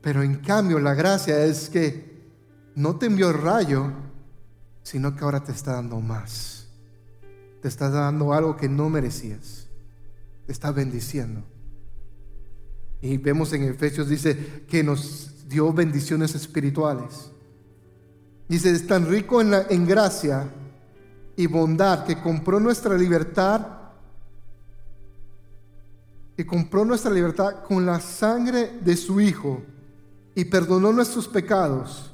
[0.02, 2.32] Pero en cambio, la gracia es que
[2.76, 3.92] no te envió el rayo,
[4.84, 6.58] sino que ahora te está dando más
[7.62, 9.68] te está dando algo que no merecías.
[10.48, 11.44] Te está bendiciendo.
[13.02, 17.30] Y vemos en Efesios dice que nos dio bendiciones espirituales.
[18.50, 20.50] Dice, es tan rico en, la- en gracia
[21.36, 23.66] y bondad que compró nuestra libertad,
[26.36, 29.62] que compró nuestra libertad con la sangre de su Hijo
[30.36, 32.12] y perdonó nuestros pecados.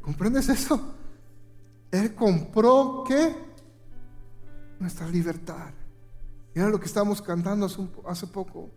[0.00, 0.94] ¿Comprendes eso?
[1.90, 3.34] Él compró qué?
[4.78, 5.70] Nuestra libertad.
[6.54, 7.68] Era lo que estábamos cantando
[8.06, 8.70] hace poco.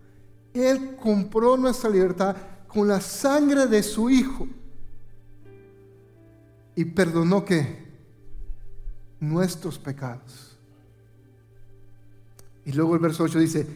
[0.53, 2.35] Él compró nuestra libertad
[2.67, 4.47] con la sangre de su Hijo.
[6.77, 7.87] Y perdonó qué?
[9.19, 10.57] Nuestros pecados.
[12.63, 13.67] Y luego el verso 8 dice,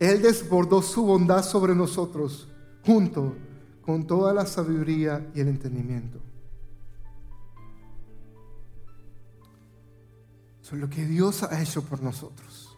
[0.00, 2.48] Él desbordó su bondad sobre nosotros
[2.84, 3.36] junto
[3.80, 6.18] con toda la sabiduría y el entendimiento.
[10.60, 12.76] Eso es lo que Dios ha hecho por nosotros.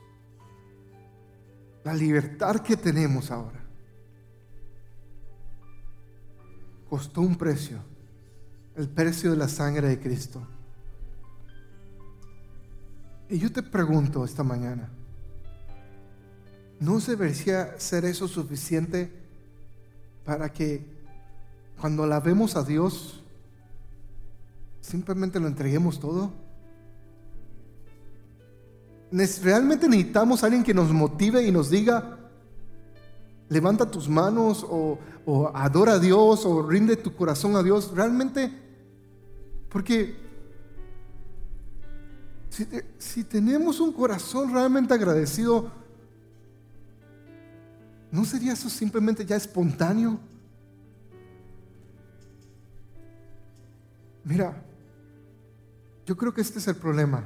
[1.84, 3.60] La libertad que tenemos ahora.
[6.90, 7.78] costó un precio,
[8.80, 10.42] el precio de la sangre de Cristo.
[13.28, 14.88] Y yo te pregunto esta mañana,
[16.80, 19.12] ¿no debería ser eso suficiente
[20.24, 20.84] para que
[21.80, 23.22] cuando la vemos a Dios,
[24.80, 26.32] simplemente lo entreguemos todo?
[29.12, 32.18] ¿Nes- ¿Realmente necesitamos a alguien que nos motive y nos diga,
[33.48, 37.92] levanta tus manos o, o adora a Dios o rinde tu corazón a Dios?
[37.94, 38.69] Realmente,
[39.70, 40.16] porque
[42.48, 45.70] si, te- si tenemos un corazón realmente agradecido,
[48.10, 50.18] ¿no sería eso simplemente ya espontáneo?
[54.24, 54.62] Mira,
[56.06, 57.24] yo creo que este es el problema.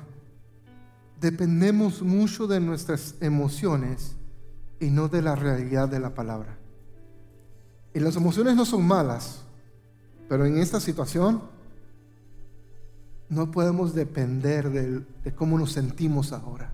[1.20, 4.14] Dependemos mucho de nuestras emociones
[4.78, 6.58] y no de la realidad de la palabra.
[7.94, 9.40] Y las emociones no son malas,
[10.28, 11.53] pero en esta situación
[13.34, 16.72] no podemos depender del- de, cómo nos sentimos ahora.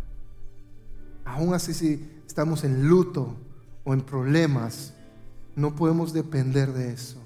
[1.24, 3.34] Aún así, si estamos en luto
[3.84, 4.92] o en problemas,
[5.56, 7.18] no podemos depender de eso.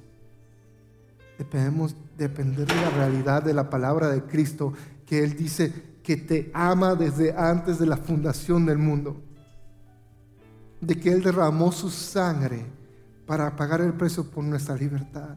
[1.39, 4.73] Dependemos depender de la realidad de la palabra de Cristo,
[5.07, 5.73] que Él dice
[6.03, 9.21] que te ama desde antes de la fundación del mundo.
[10.81, 12.67] De que Él derramó su sangre
[13.27, 15.37] para pagar el precio por nuestra libertad.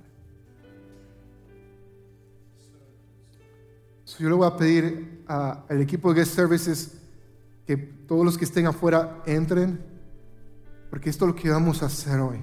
[4.19, 6.91] Yo le voy a pedir al equipo de Guest Services
[7.65, 9.79] que todos los que estén afuera entren,
[10.89, 12.39] porque esto es lo que vamos a hacer hoy.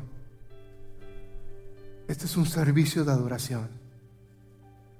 [2.07, 3.69] Este es un servicio de adoración.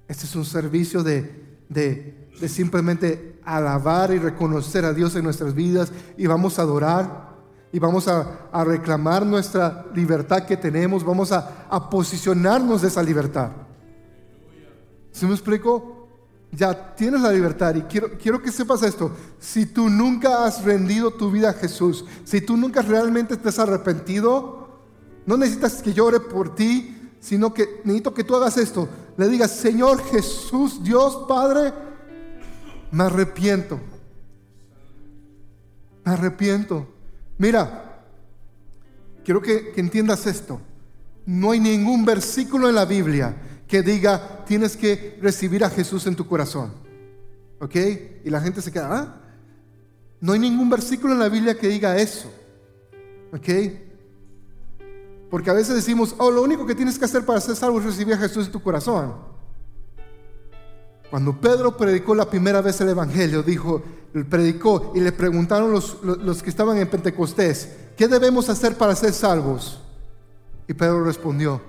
[0.07, 5.53] Este es un servicio de, de- de simplemente alabar y reconocer a Dios en nuestras
[5.53, 7.29] vidas y vamos a adorar
[7.71, 13.01] y vamos a, a reclamar nuestra libertad que tenemos, vamos a, a posicionarnos de esa
[13.01, 13.51] libertad.
[15.11, 15.94] ¿Sí me explico?
[16.55, 19.11] Ya tienes la libertad y quiero, quiero que sepas esto.
[19.39, 23.59] Si tú nunca has rendido tu vida a Jesús, si tú nunca realmente te has
[23.59, 24.83] arrepentido,
[25.25, 28.87] no necesitas que yo ore por ti, sino que necesito que tú hagas esto.
[29.17, 31.73] Le digas, Señor Jesús, Dios Padre,
[32.91, 33.79] me arrepiento.
[36.05, 36.87] Me arrepiento.
[37.37, 38.03] Mira,
[39.23, 40.61] quiero que, que entiendas esto.
[41.25, 43.35] No hay ningún versículo en la Biblia
[43.67, 46.73] que diga tienes que recibir a Jesús en tu corazón.
[47.59, 47.75] ¿Ok?
[48.23, 49.21] Y la gente se queda, ¿ah?
[50.21, 52.31] No hay ningún versículo en la Biblia que diga eso.
[53.33, 53.49] ¿Ok?
[55.29, 57.85] Porque a veces decimos, oh, lo único que tienes que hacer para ser salvo es
[57.85, 59.13] recibir a Jesús en tu corazón.
[61.09, 63.81] Cuando Pedro predicó la primera vez el Evangelio, dijo,
[64.29, 68.95] predicó y le preguntaron los, los- los que estaban en Pentecostés, ¿qué debemos hacer para
[68.95, 69.81] ser salvos?
[70.67, 71.61] Y Pedro respondió,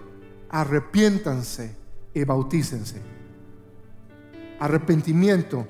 [0.48, 1.74] arrepiéntanse
[2.16, 2.96] y bautícense.
[4.58, 5.66] Arrepentimiento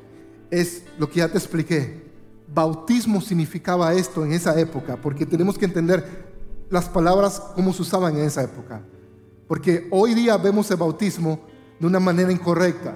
[0.51, 2.07] es lo que ya te expliqué.
[2.55, 6.25] Bautismo significaba esto en esa época, porque tenemos que entender
[6.71, 8.81] las palabras cómo se usaban en esa época.
[9.49, 11.41] Porque hoy día vemos el bautismo
[11.81, 12.95] de una manera incorrecta.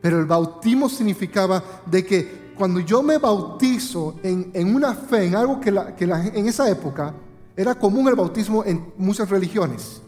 [0.00, 5.34] Pero el bautismo significaba de que cuando yo me bautizo en, en una fe, en
[5.36, 7.14] algo que, la- que la- en esa época
[7.56, 10.00] era común el bautismo en muchas religiones.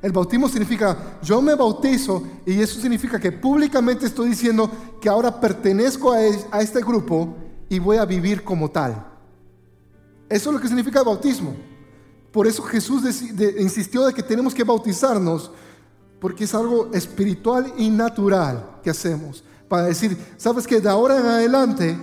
[0.00, 4.70] El bautismo significa yo me bautizo y eso significa que públicamente estoy diciendo
[5.00, 7.34] que ahora pertenezco a, es- a este grupo
[7.68, 9.04] y voy a vivir como tal.
[10.28, 11.54] Eso es lo que significa el bautismo.
[12.30, 13.02] Por eso Jesús
[13.58, 15.50] insistió de que tenemos que bautizarnos
[16.20, 19.42] porque es algo espiritual y natural que hacemos.
[19.68, 21.96] Para decir, sabes que de ahora en adelante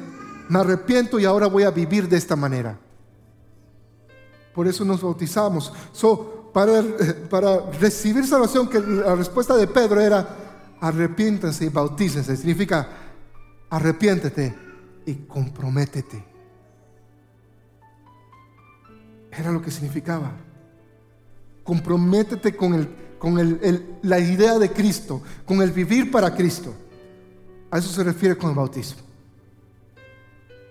[0.50, 2.78] me arrepiento y ahora voy a vivir de esta manera.
[4.54, 5.72] Por eso nos bautizamos.
[7.30, 10.26] para, recibir salvación, que la respuesta de Pedro era,
[10.80, 12.38] arrepiéntanse y bautícense.
[12.38, 12.88] Significa,
[13.70, 14.56] arrepiéntete
[15.06, 16.24] y comprométete.
[19.38, 20.32] Era lo que significaba.
[21.62, 22.90] Comprométete con,
[24.04, 26.74] la idea de Cristo, con el vivir para Cristo.
[27.70, 29.02] A eso se refiere con el bautismo.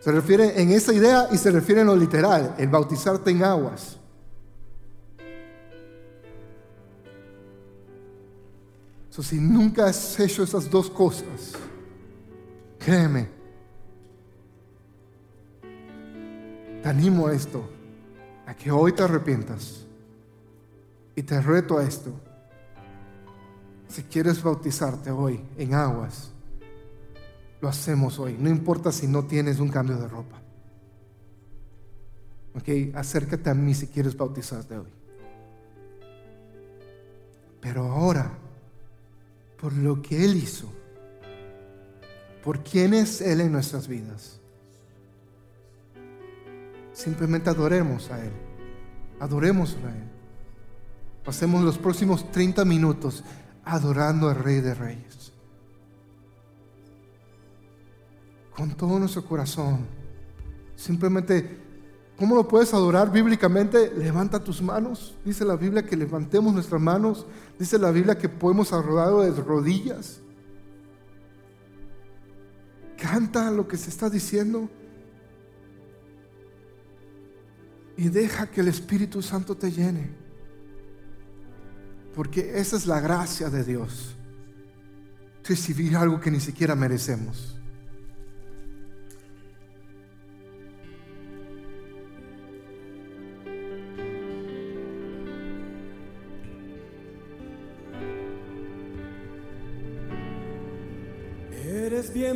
[0.01, 3.99] Se refiere en esa idea y se refiere en lo literal, el bautizarte en aguas.
[9.15, 11.53] So, si nunca has hecho esas dos cosas,
[12.81, 13.29] créeme,
[16.83, 17.65] te animo a esto,
[18.45, 19.87] a que hoy te arrepientas
[21.15, 22.11] y te reto a esto.
[23.87, 26.33] Si quieres bautizarte hoy en aguas,
[27.61, 28.37] lo hacemos hoy.
[28.37, 30.43] No importa si no tienes un cambio de ropa.
[32.57, 34.91] Ok, acércate a mí si quieres bautizarte hoy.
[37.61, 38.39] Pero ahora,
[39.65, 40.71] por lo que Él hizo,
[42.45, 44.39] por quién es Él en nuestras vidas,
[46.93, 48.33] simplemente adoremos a Él.
[49.21, 50.05] Adoremos a Él.
[51.25, 53.25] Pasemos los próximos 30 minutos
[53.65, 55.33] adorando al Rey de Reyes.
[58.55, 59.87] Con todo nuestro corazón.
[60.77, 61.64] Simplemente,
[62.19, 63.93] ¿cómo lo puedes adorar bíblicamente?
[63.97, 65.15] Levanta tus manos.
[65.25, 67.27] Dice la Biblia que levantemos nuestras manos.
[67.59, 70.21] Dice la Biblia que podemos adorar de rodillas.
[72.97, 74.69] Canta lo que se está diciendo.
[77.97, 80.11] Y deja que el Espíritu Santo te llene.
[82.15, 84.17] Porque esa es la gracia de Dios.
[85.45, 87.54] Recibir algo que ni siquiera merecemos.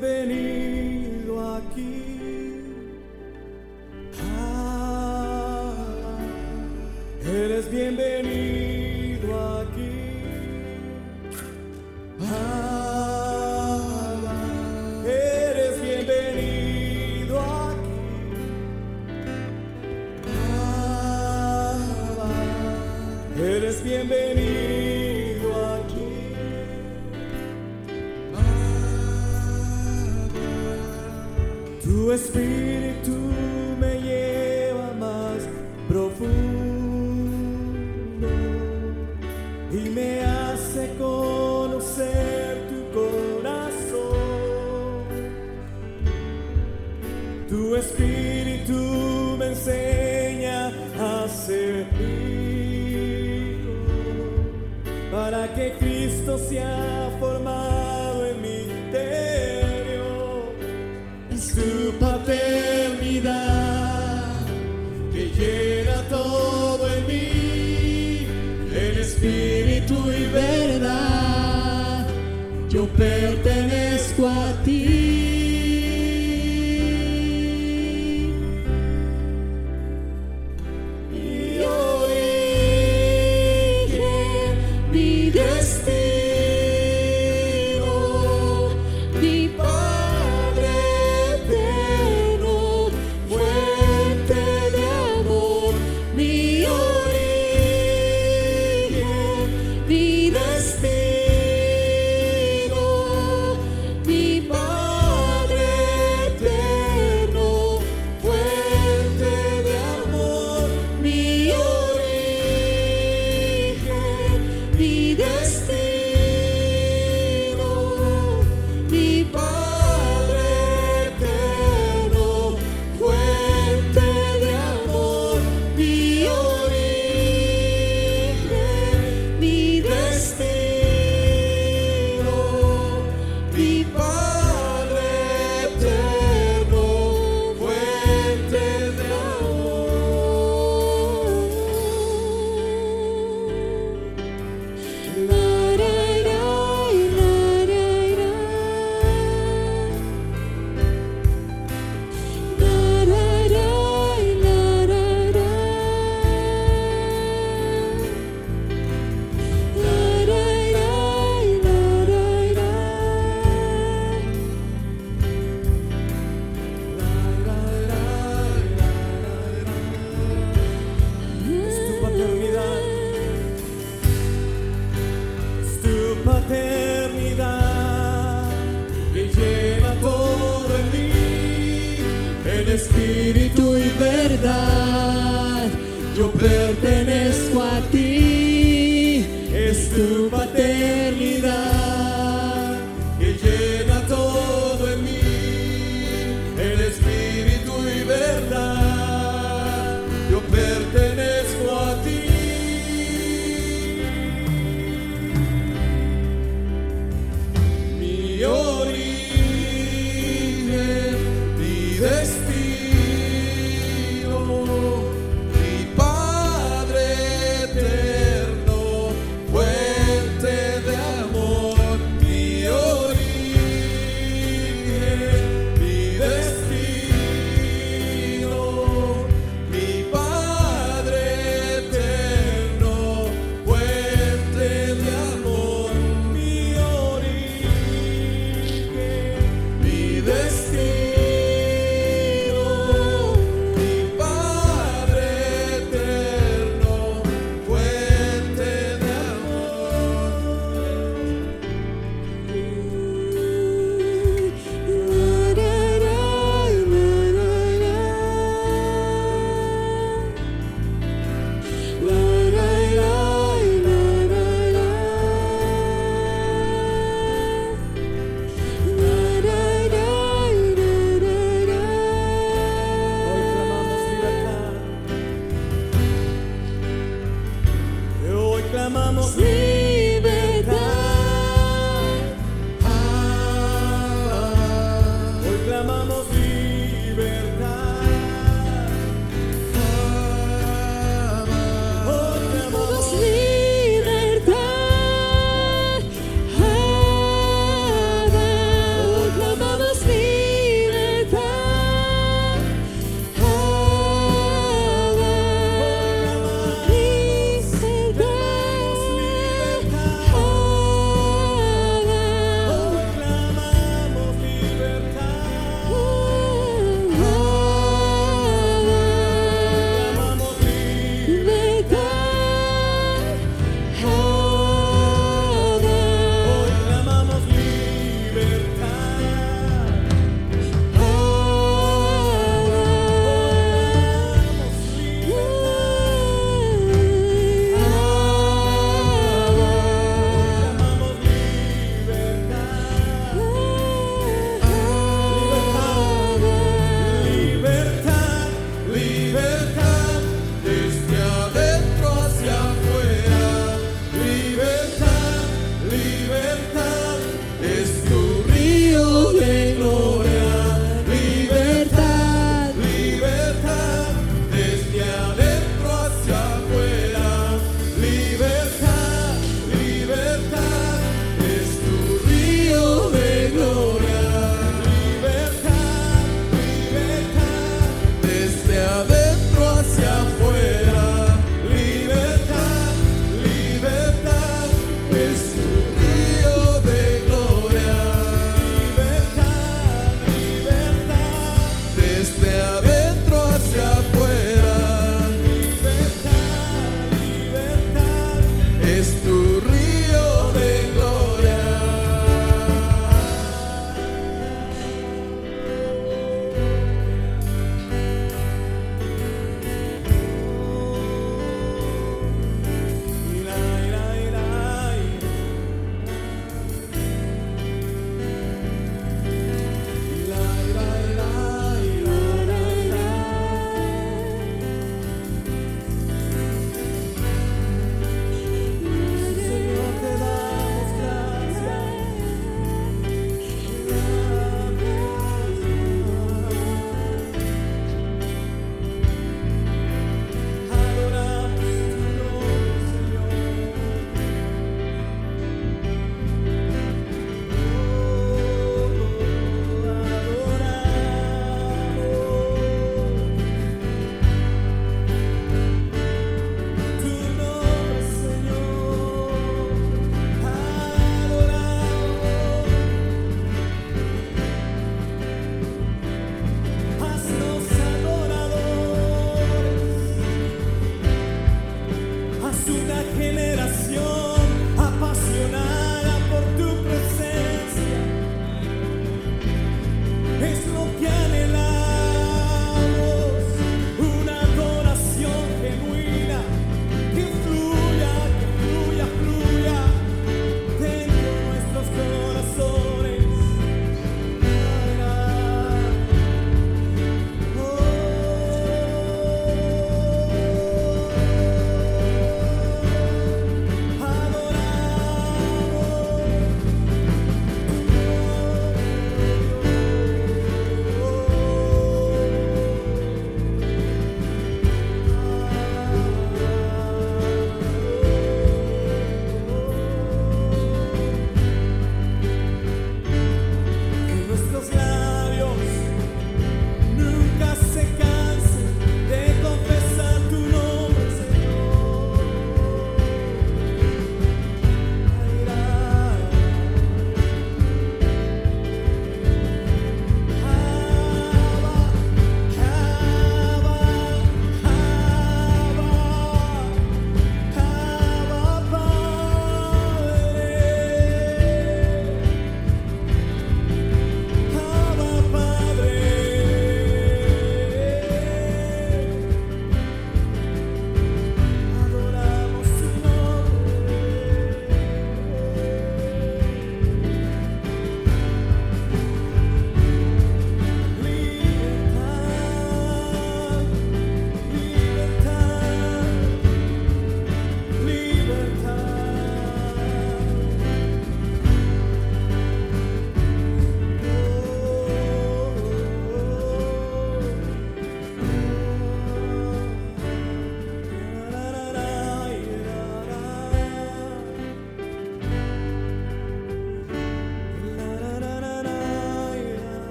[0.00, 0.43] Bienvenido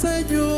[0.00, 0.57] Señor.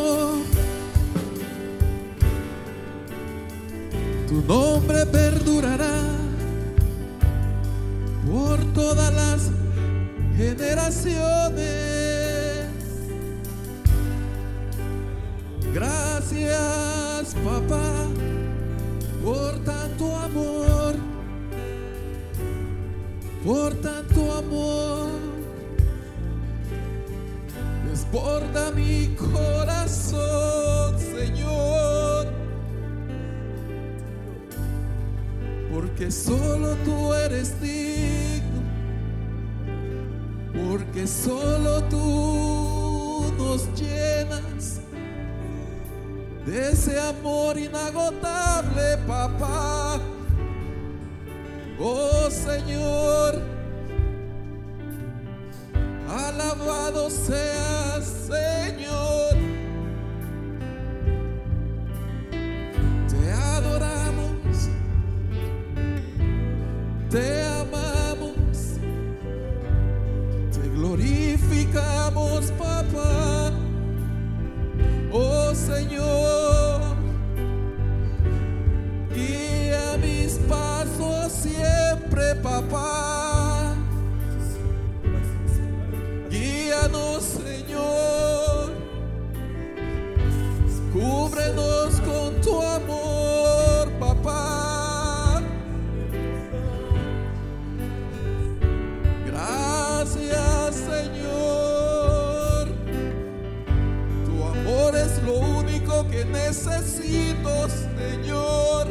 [106.25, 108.89] necesito, Señor.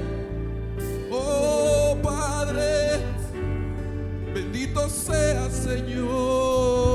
[1.11, 2.99] Oh Padre,
[4.33, 6.89] bendito sea, Señor.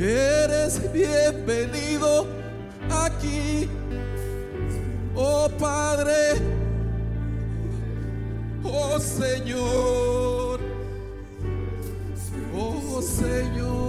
[0.00, 2.26] Eres bienvenido
[2.88, 3.68] aquí,
[5.16, 6.40] oh Padre,
[8.62, 10.60] oh Señor,
[12.54, 13.87] oh Señor.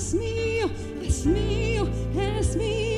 [0.00, 0.70] Es mío,
[1.02, 1.86] es mío,
[2.16, 2.89] es mío.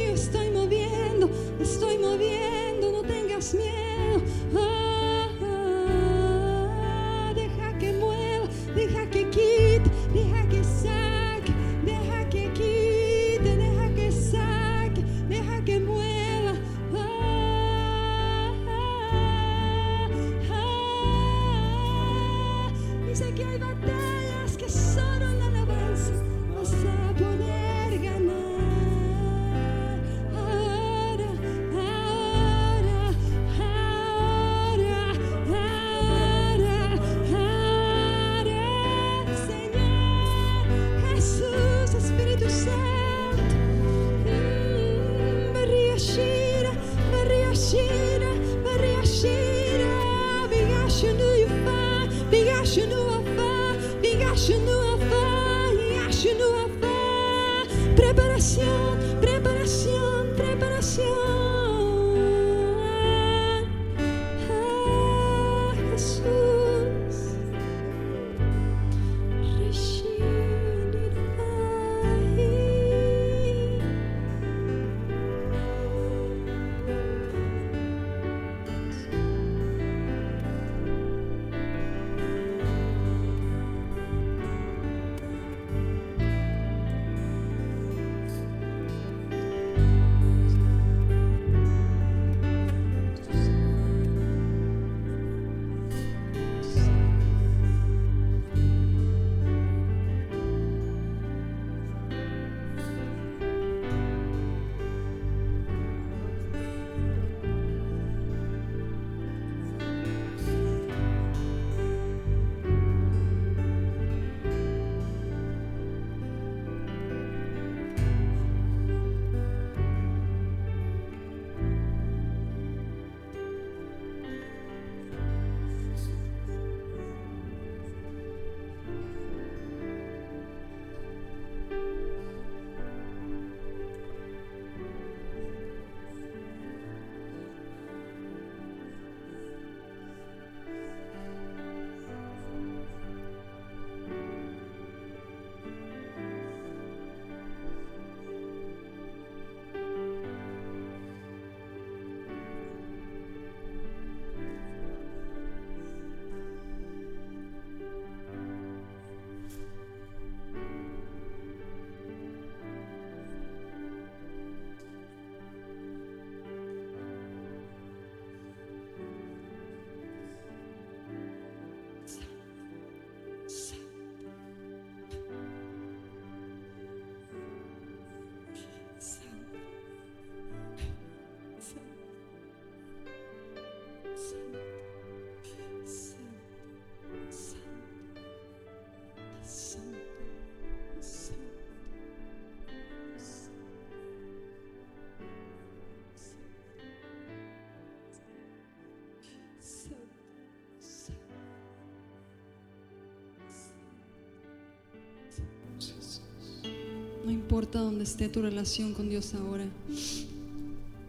[207.62, 209.64] Importa dónde esté tu relación con Dios ahora,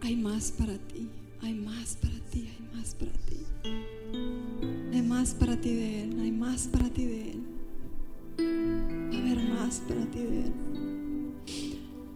[0.02, 1.08] hay más para ti,
[1.42, 3.38] hay más para ti, hay más para ti.
[4.94, 7.44] Hay más para ti de Él, hay más para ti de Él.
[8.40, 10.54] Va a haber más para ti de Él.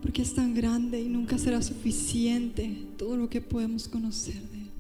[0.04, 4.72] Porque es tan grande y nunca será suficiente todo lo que podemos conocer de Él.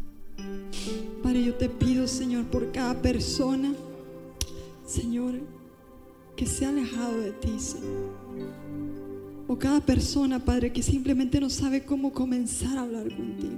[1.23, 3.73] Padre, yo te pido, Señor, por cada persona,
[4.85, 5.39] Señor,
[6.35, 8.26] que se ha alejado de ti, Señor.
[9.59, 13.55] Cada persona, Padre, que simplemente no sabe cómo comenzar a hablar contigo.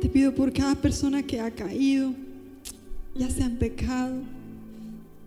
[0.00, 2.14] Te pido por cada persona que ha caído,
[3.14, 4.22] ya sea en pecado.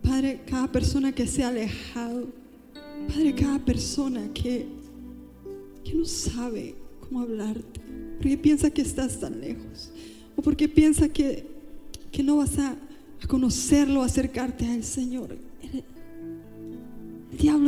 [0.02, 2.28] Padre, cada persona que se ha alejado.
[3.08, 4.66] Padre, cada persona que,
[5.84, 7.80] que no sabe cómo hablarte.
[8.16, 9.90] Porque piensa que estás tan lejos.
[10.34, 11.46] O porque piensa que,
[12.10, 12.70] que no vas a,
[13.22, 15.36] a conocerlo, acercarte al Señor.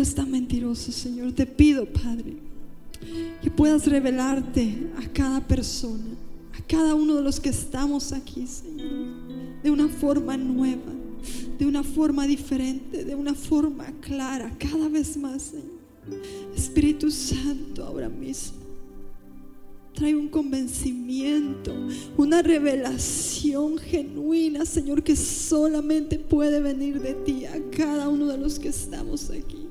[0.05, 1.33] Diablo está mentiroso, Señor.
[1.33, 2.37] Te pido, Padre,
[3.43, 6.15] que puedas revelarte a cada persona,
[6.53, 10.93] a cada uno de los que estamos aquí, Señor, de una forma nueva,
[11.59, 15.75] de una forma diferente, de una forma clara, cada vez más, Señor.
[16.55, 18.59] Espíritu Santo, ahora mismo.
[19.95, 21.73] Trae un convencimiento,
[22.19, 28.59] una revelación genuina, Señor, que solamente puede venir de ti a cada uno de los
[28.59, 29.64] que estamos aquí.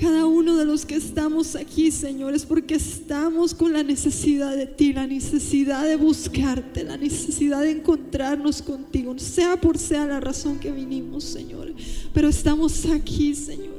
[0.00, 4.66] Cada uno de los que estamos aquí, Señor, es porque estamos con la necesidad de
[4.66, 10.58] ti, la necesidad de buscarte, la necesidad de encontrarnos contigo, sea por sea la razón
[10.58, 11.72] que vinimos, Señor.
[12.12, 13.74] Pero estamos aquí, Señor.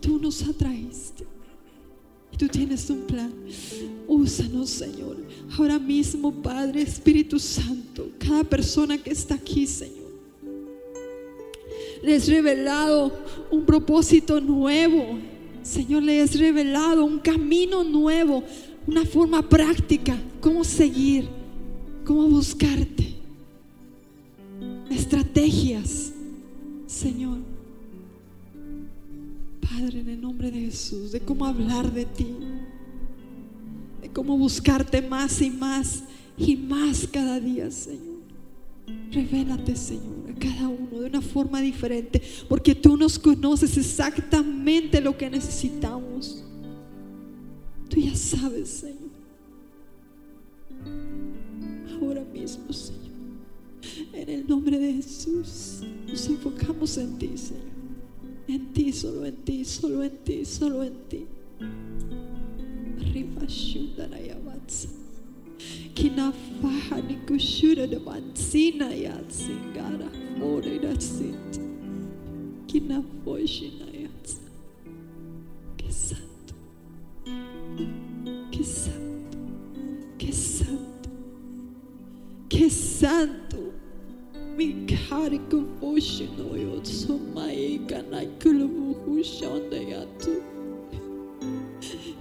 [0.00, 1.24] Tú nos atraíste.
[2.36, 3.32] Tú tienes un plan.
[4.08, 5.16] Úsanos, Señor.
[5.56, 10.01] Ahora mismo, Padre, Espíritu Santo, cada persona que está aquí, Señor.
[12.02, 13.12] Le has revelado
[13.50, 15.18] un propósito nuevo.
[15.62, 18.42] Señor, le has revelado un camino nuevo,
[18.86, 21.28] una forma práctica, cómo seguir,
[22.04, 23.14] cómo buscarte.
[24.90, 26.12] Estrategias,
[26.86, 27.38] Señor.
[29.60, 32.26] Padre, en el nombre de Jesús, de cómo hablar de ti,
[34.02, 36.02] de cómo buscarte más y más
[36.36, 38.11] y más cada día, Señor.
[39.10, 45.16] Revélate, Señor, a cada uno de una forma diferente, porque tú nos conoces exactamente lo
[45.16, 46.42] que necesitamos.
[47.88, 49.12] Tú ya sabes, Señor.
[52.00, 53.02] Ahora mismo, Señor,
[54.14, 57.72] en el nombre de Jesús, nos enfocamos en ti, Señor.
[58.48, 61.26] En ti, solo en ti, solo en ti, solo en ti.
[63.00, 65.01] Arriba, Shundaraya Vatsa.
[65.94, 70.08] Kinafaha nikushura de Vatsina Yatsingara.
[70.42, 71.60] Ore da sit.
[72.66, 74.40] Kinafoshina Yats.
[75.76, 76.54] Que santo.
[78.50, 79.38] Que santo.
[80.18, 81.10] Que santo.
[82.48, 83.72] Que santo.
[84.56, 90.51] Mi kari kufushi no yotsu mai kanai kulubu shonde yatu.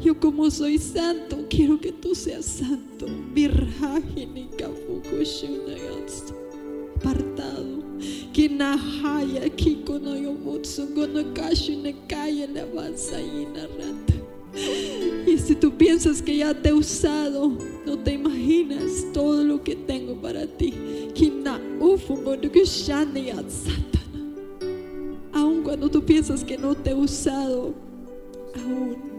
[0.04, 3.06] Yo como soy santo, quiero que tú seas santo.
[3.34, 6.34] Virajini kafuku shuna yatsu.
[6.96, 7.84] Apartado.
[8.34, 14.12] Kinahaya kiko no yomutsu gono kashu ne kaya la vasaina rata.
[15.28, 17.56] Y si tú piensas que ya te he usado,
[17.86, 20.74] no te imaginas todo lo que tengo para ti.
[25.34, 27.74] Aun cuando tú piensas que no te he usado,
[28.56, 29.11] aún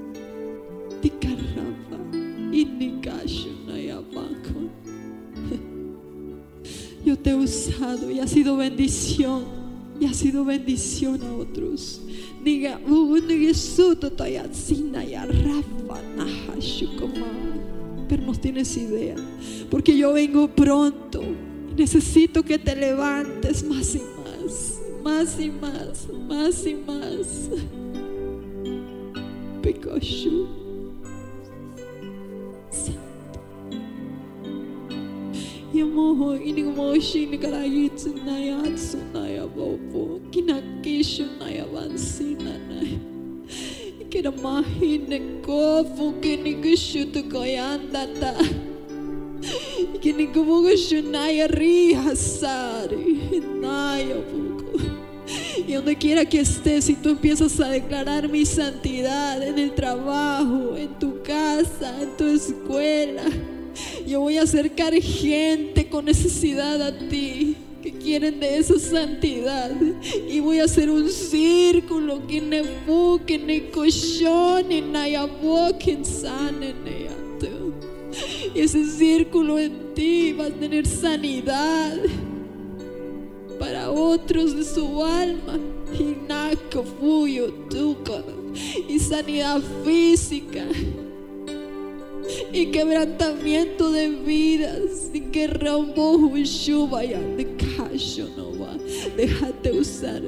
[7.05, 9.45] Yo te he usado y ha sido bendición.
[10.01, 12.01] Y ha sido bendición a otros.
[12.45, 12.81] Diga.
[18.09, 19.17] Pero no tienes idea.
[19.71, 21.23] Porque yo vengo pronto.
[21.77, 24.81] Necesito que te levantes más y más.
[25.03, 26.09] Más y más.
[26.29, 27.51] Más y más.
[36.43, 36.49] Pekoshu.
[36.49, 42.99] Yamoho inigmo shini karayitsu nayatsu nayabobo kinakishu nayabansina nay
[44.09, 48.35] Kiramahine kofu kinigishutu koyandata
[50.01, 54.81] Kinigumushu naya rihasari nayabuko
[55.67, 60.77] Y donde quiera que estés, si tú empiezas a declarar mi santidad en el trabajo,
[60.77, 63.23] en tu casa, en tu escuela,
[64.07, 69.73] yo voy a acercar gente con necesidad a ti que quieren de esa santidad.
[70.29, 72.63] Y voy a hacer un círculo que ne
[73.27, 77.75] que ne cochón, que nayabo, que sane, neyato.
[78.55, 81.99] y ese círculo en ti va a tener sanidad
[83.59, 85.59] para otros de su alma.
[85.99, 86.17] Y
[88.89, 90.65] y sanidad física
[92.53, 95.47] y quebrantamiento de vidas y que
[96.89, 97.57] vaya de
[99.17, 100.23] déjate usar.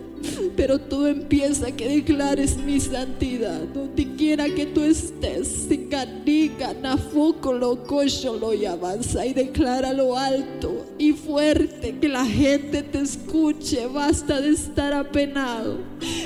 [0.56, 3.60] Pero tú empieza que declares mi santidad.
[3.74, 9.92] Donde quiera que tú estés sin canica nafuco lo cocho lo y avanza y declara
[9.92, 13.86] lo alto y fuerte que la gente te escuche.
[13.86, 15.78] Basta de estar apenado.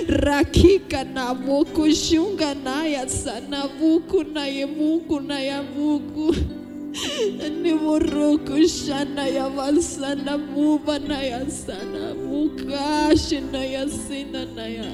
[0.06, 6.57] Rakika nabuku shunga naya sanabuku nayemuku nayabuku
[9.28, 14.84] Ya valsana muba na ya sana mukashi na ya sina na ya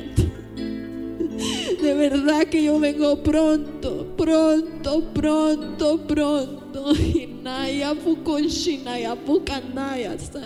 [1.80, 6.94] De verdad que yo vengo pronto, pronto, pronto, pronto.
[6.94, 10.40] Inaya pukonshina pukanaya sa.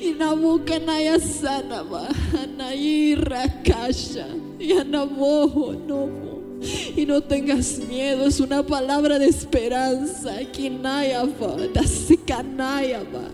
[0.00, 2.08] Inabukanaya sana ba.
[2.32, 4.26] Anaira kasha.
[4.58, 6.33] Yanaboho no.
[6.96, 10.36] Y no tengas miedo, es una palabra de esperanza.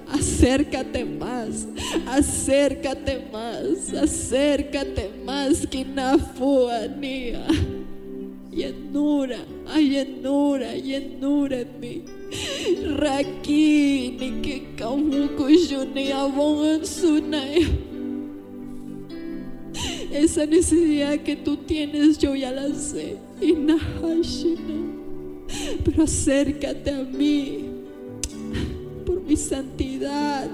[0.08, 1.66] Acércate más,
[2.06, 5.66] acércate más, acércate más.
[5.66, 7.46] Kinafua nia.
[8.50, 9.38] Llenura,
[9.68, 12.04] hay llenura, llenura en mí.
[12.96, 17.89] Raki, ni que kamuko yuni abongan sunay.
[20.12, 23.16] Esa necesidad que tú tienes, yo ya la sé.
[25.84, 27.66] Pero acércate a mí
[29.06, 30.48] por mi santidad.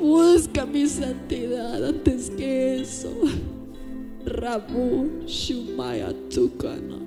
[0.00, 3.12] Busca mi santidad antes que eso.
[4.24, 6.98] Rabu Shumaya Tukana.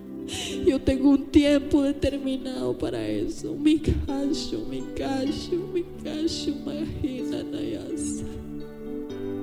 [0.66, 3.56] Yo tengo un tiempo determinado para eso.
[3.56, 8.26] Mi casho, mi casho, mi casho, imagina Nayasa.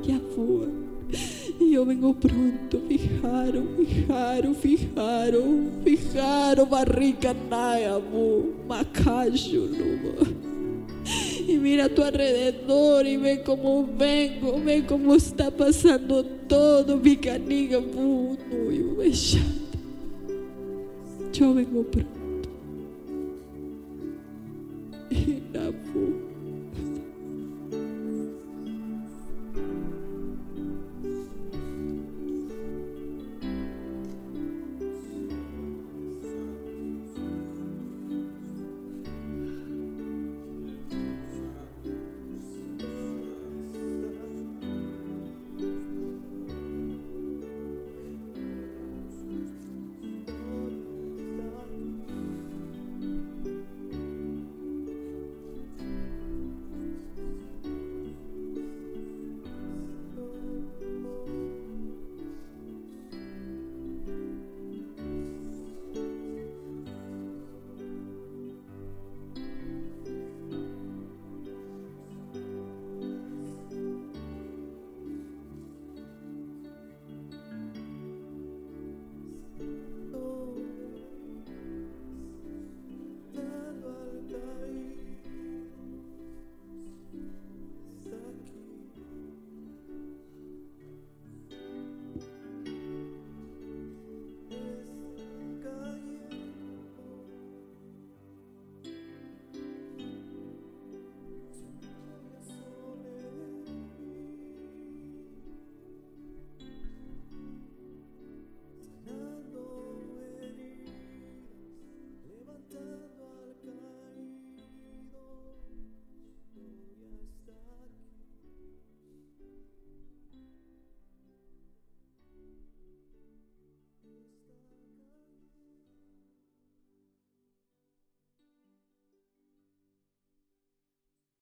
[0.06, 0.87] Ya fue.
[1.60, 5.42] Yo vengo pronto, fijaro, fijaro, fijaro,
[5.84, 9.68] fijaro, barrica nayabu, macayo.
[11.46, 17.16] Y mira a tu alrededor y ve cómo vengo, ve cómo está pasando todo, mi
[17.16, 18.36] caniga, no,
[18.70, 19.38] yo.
[21.32, 22.17] Yo vengo pronto.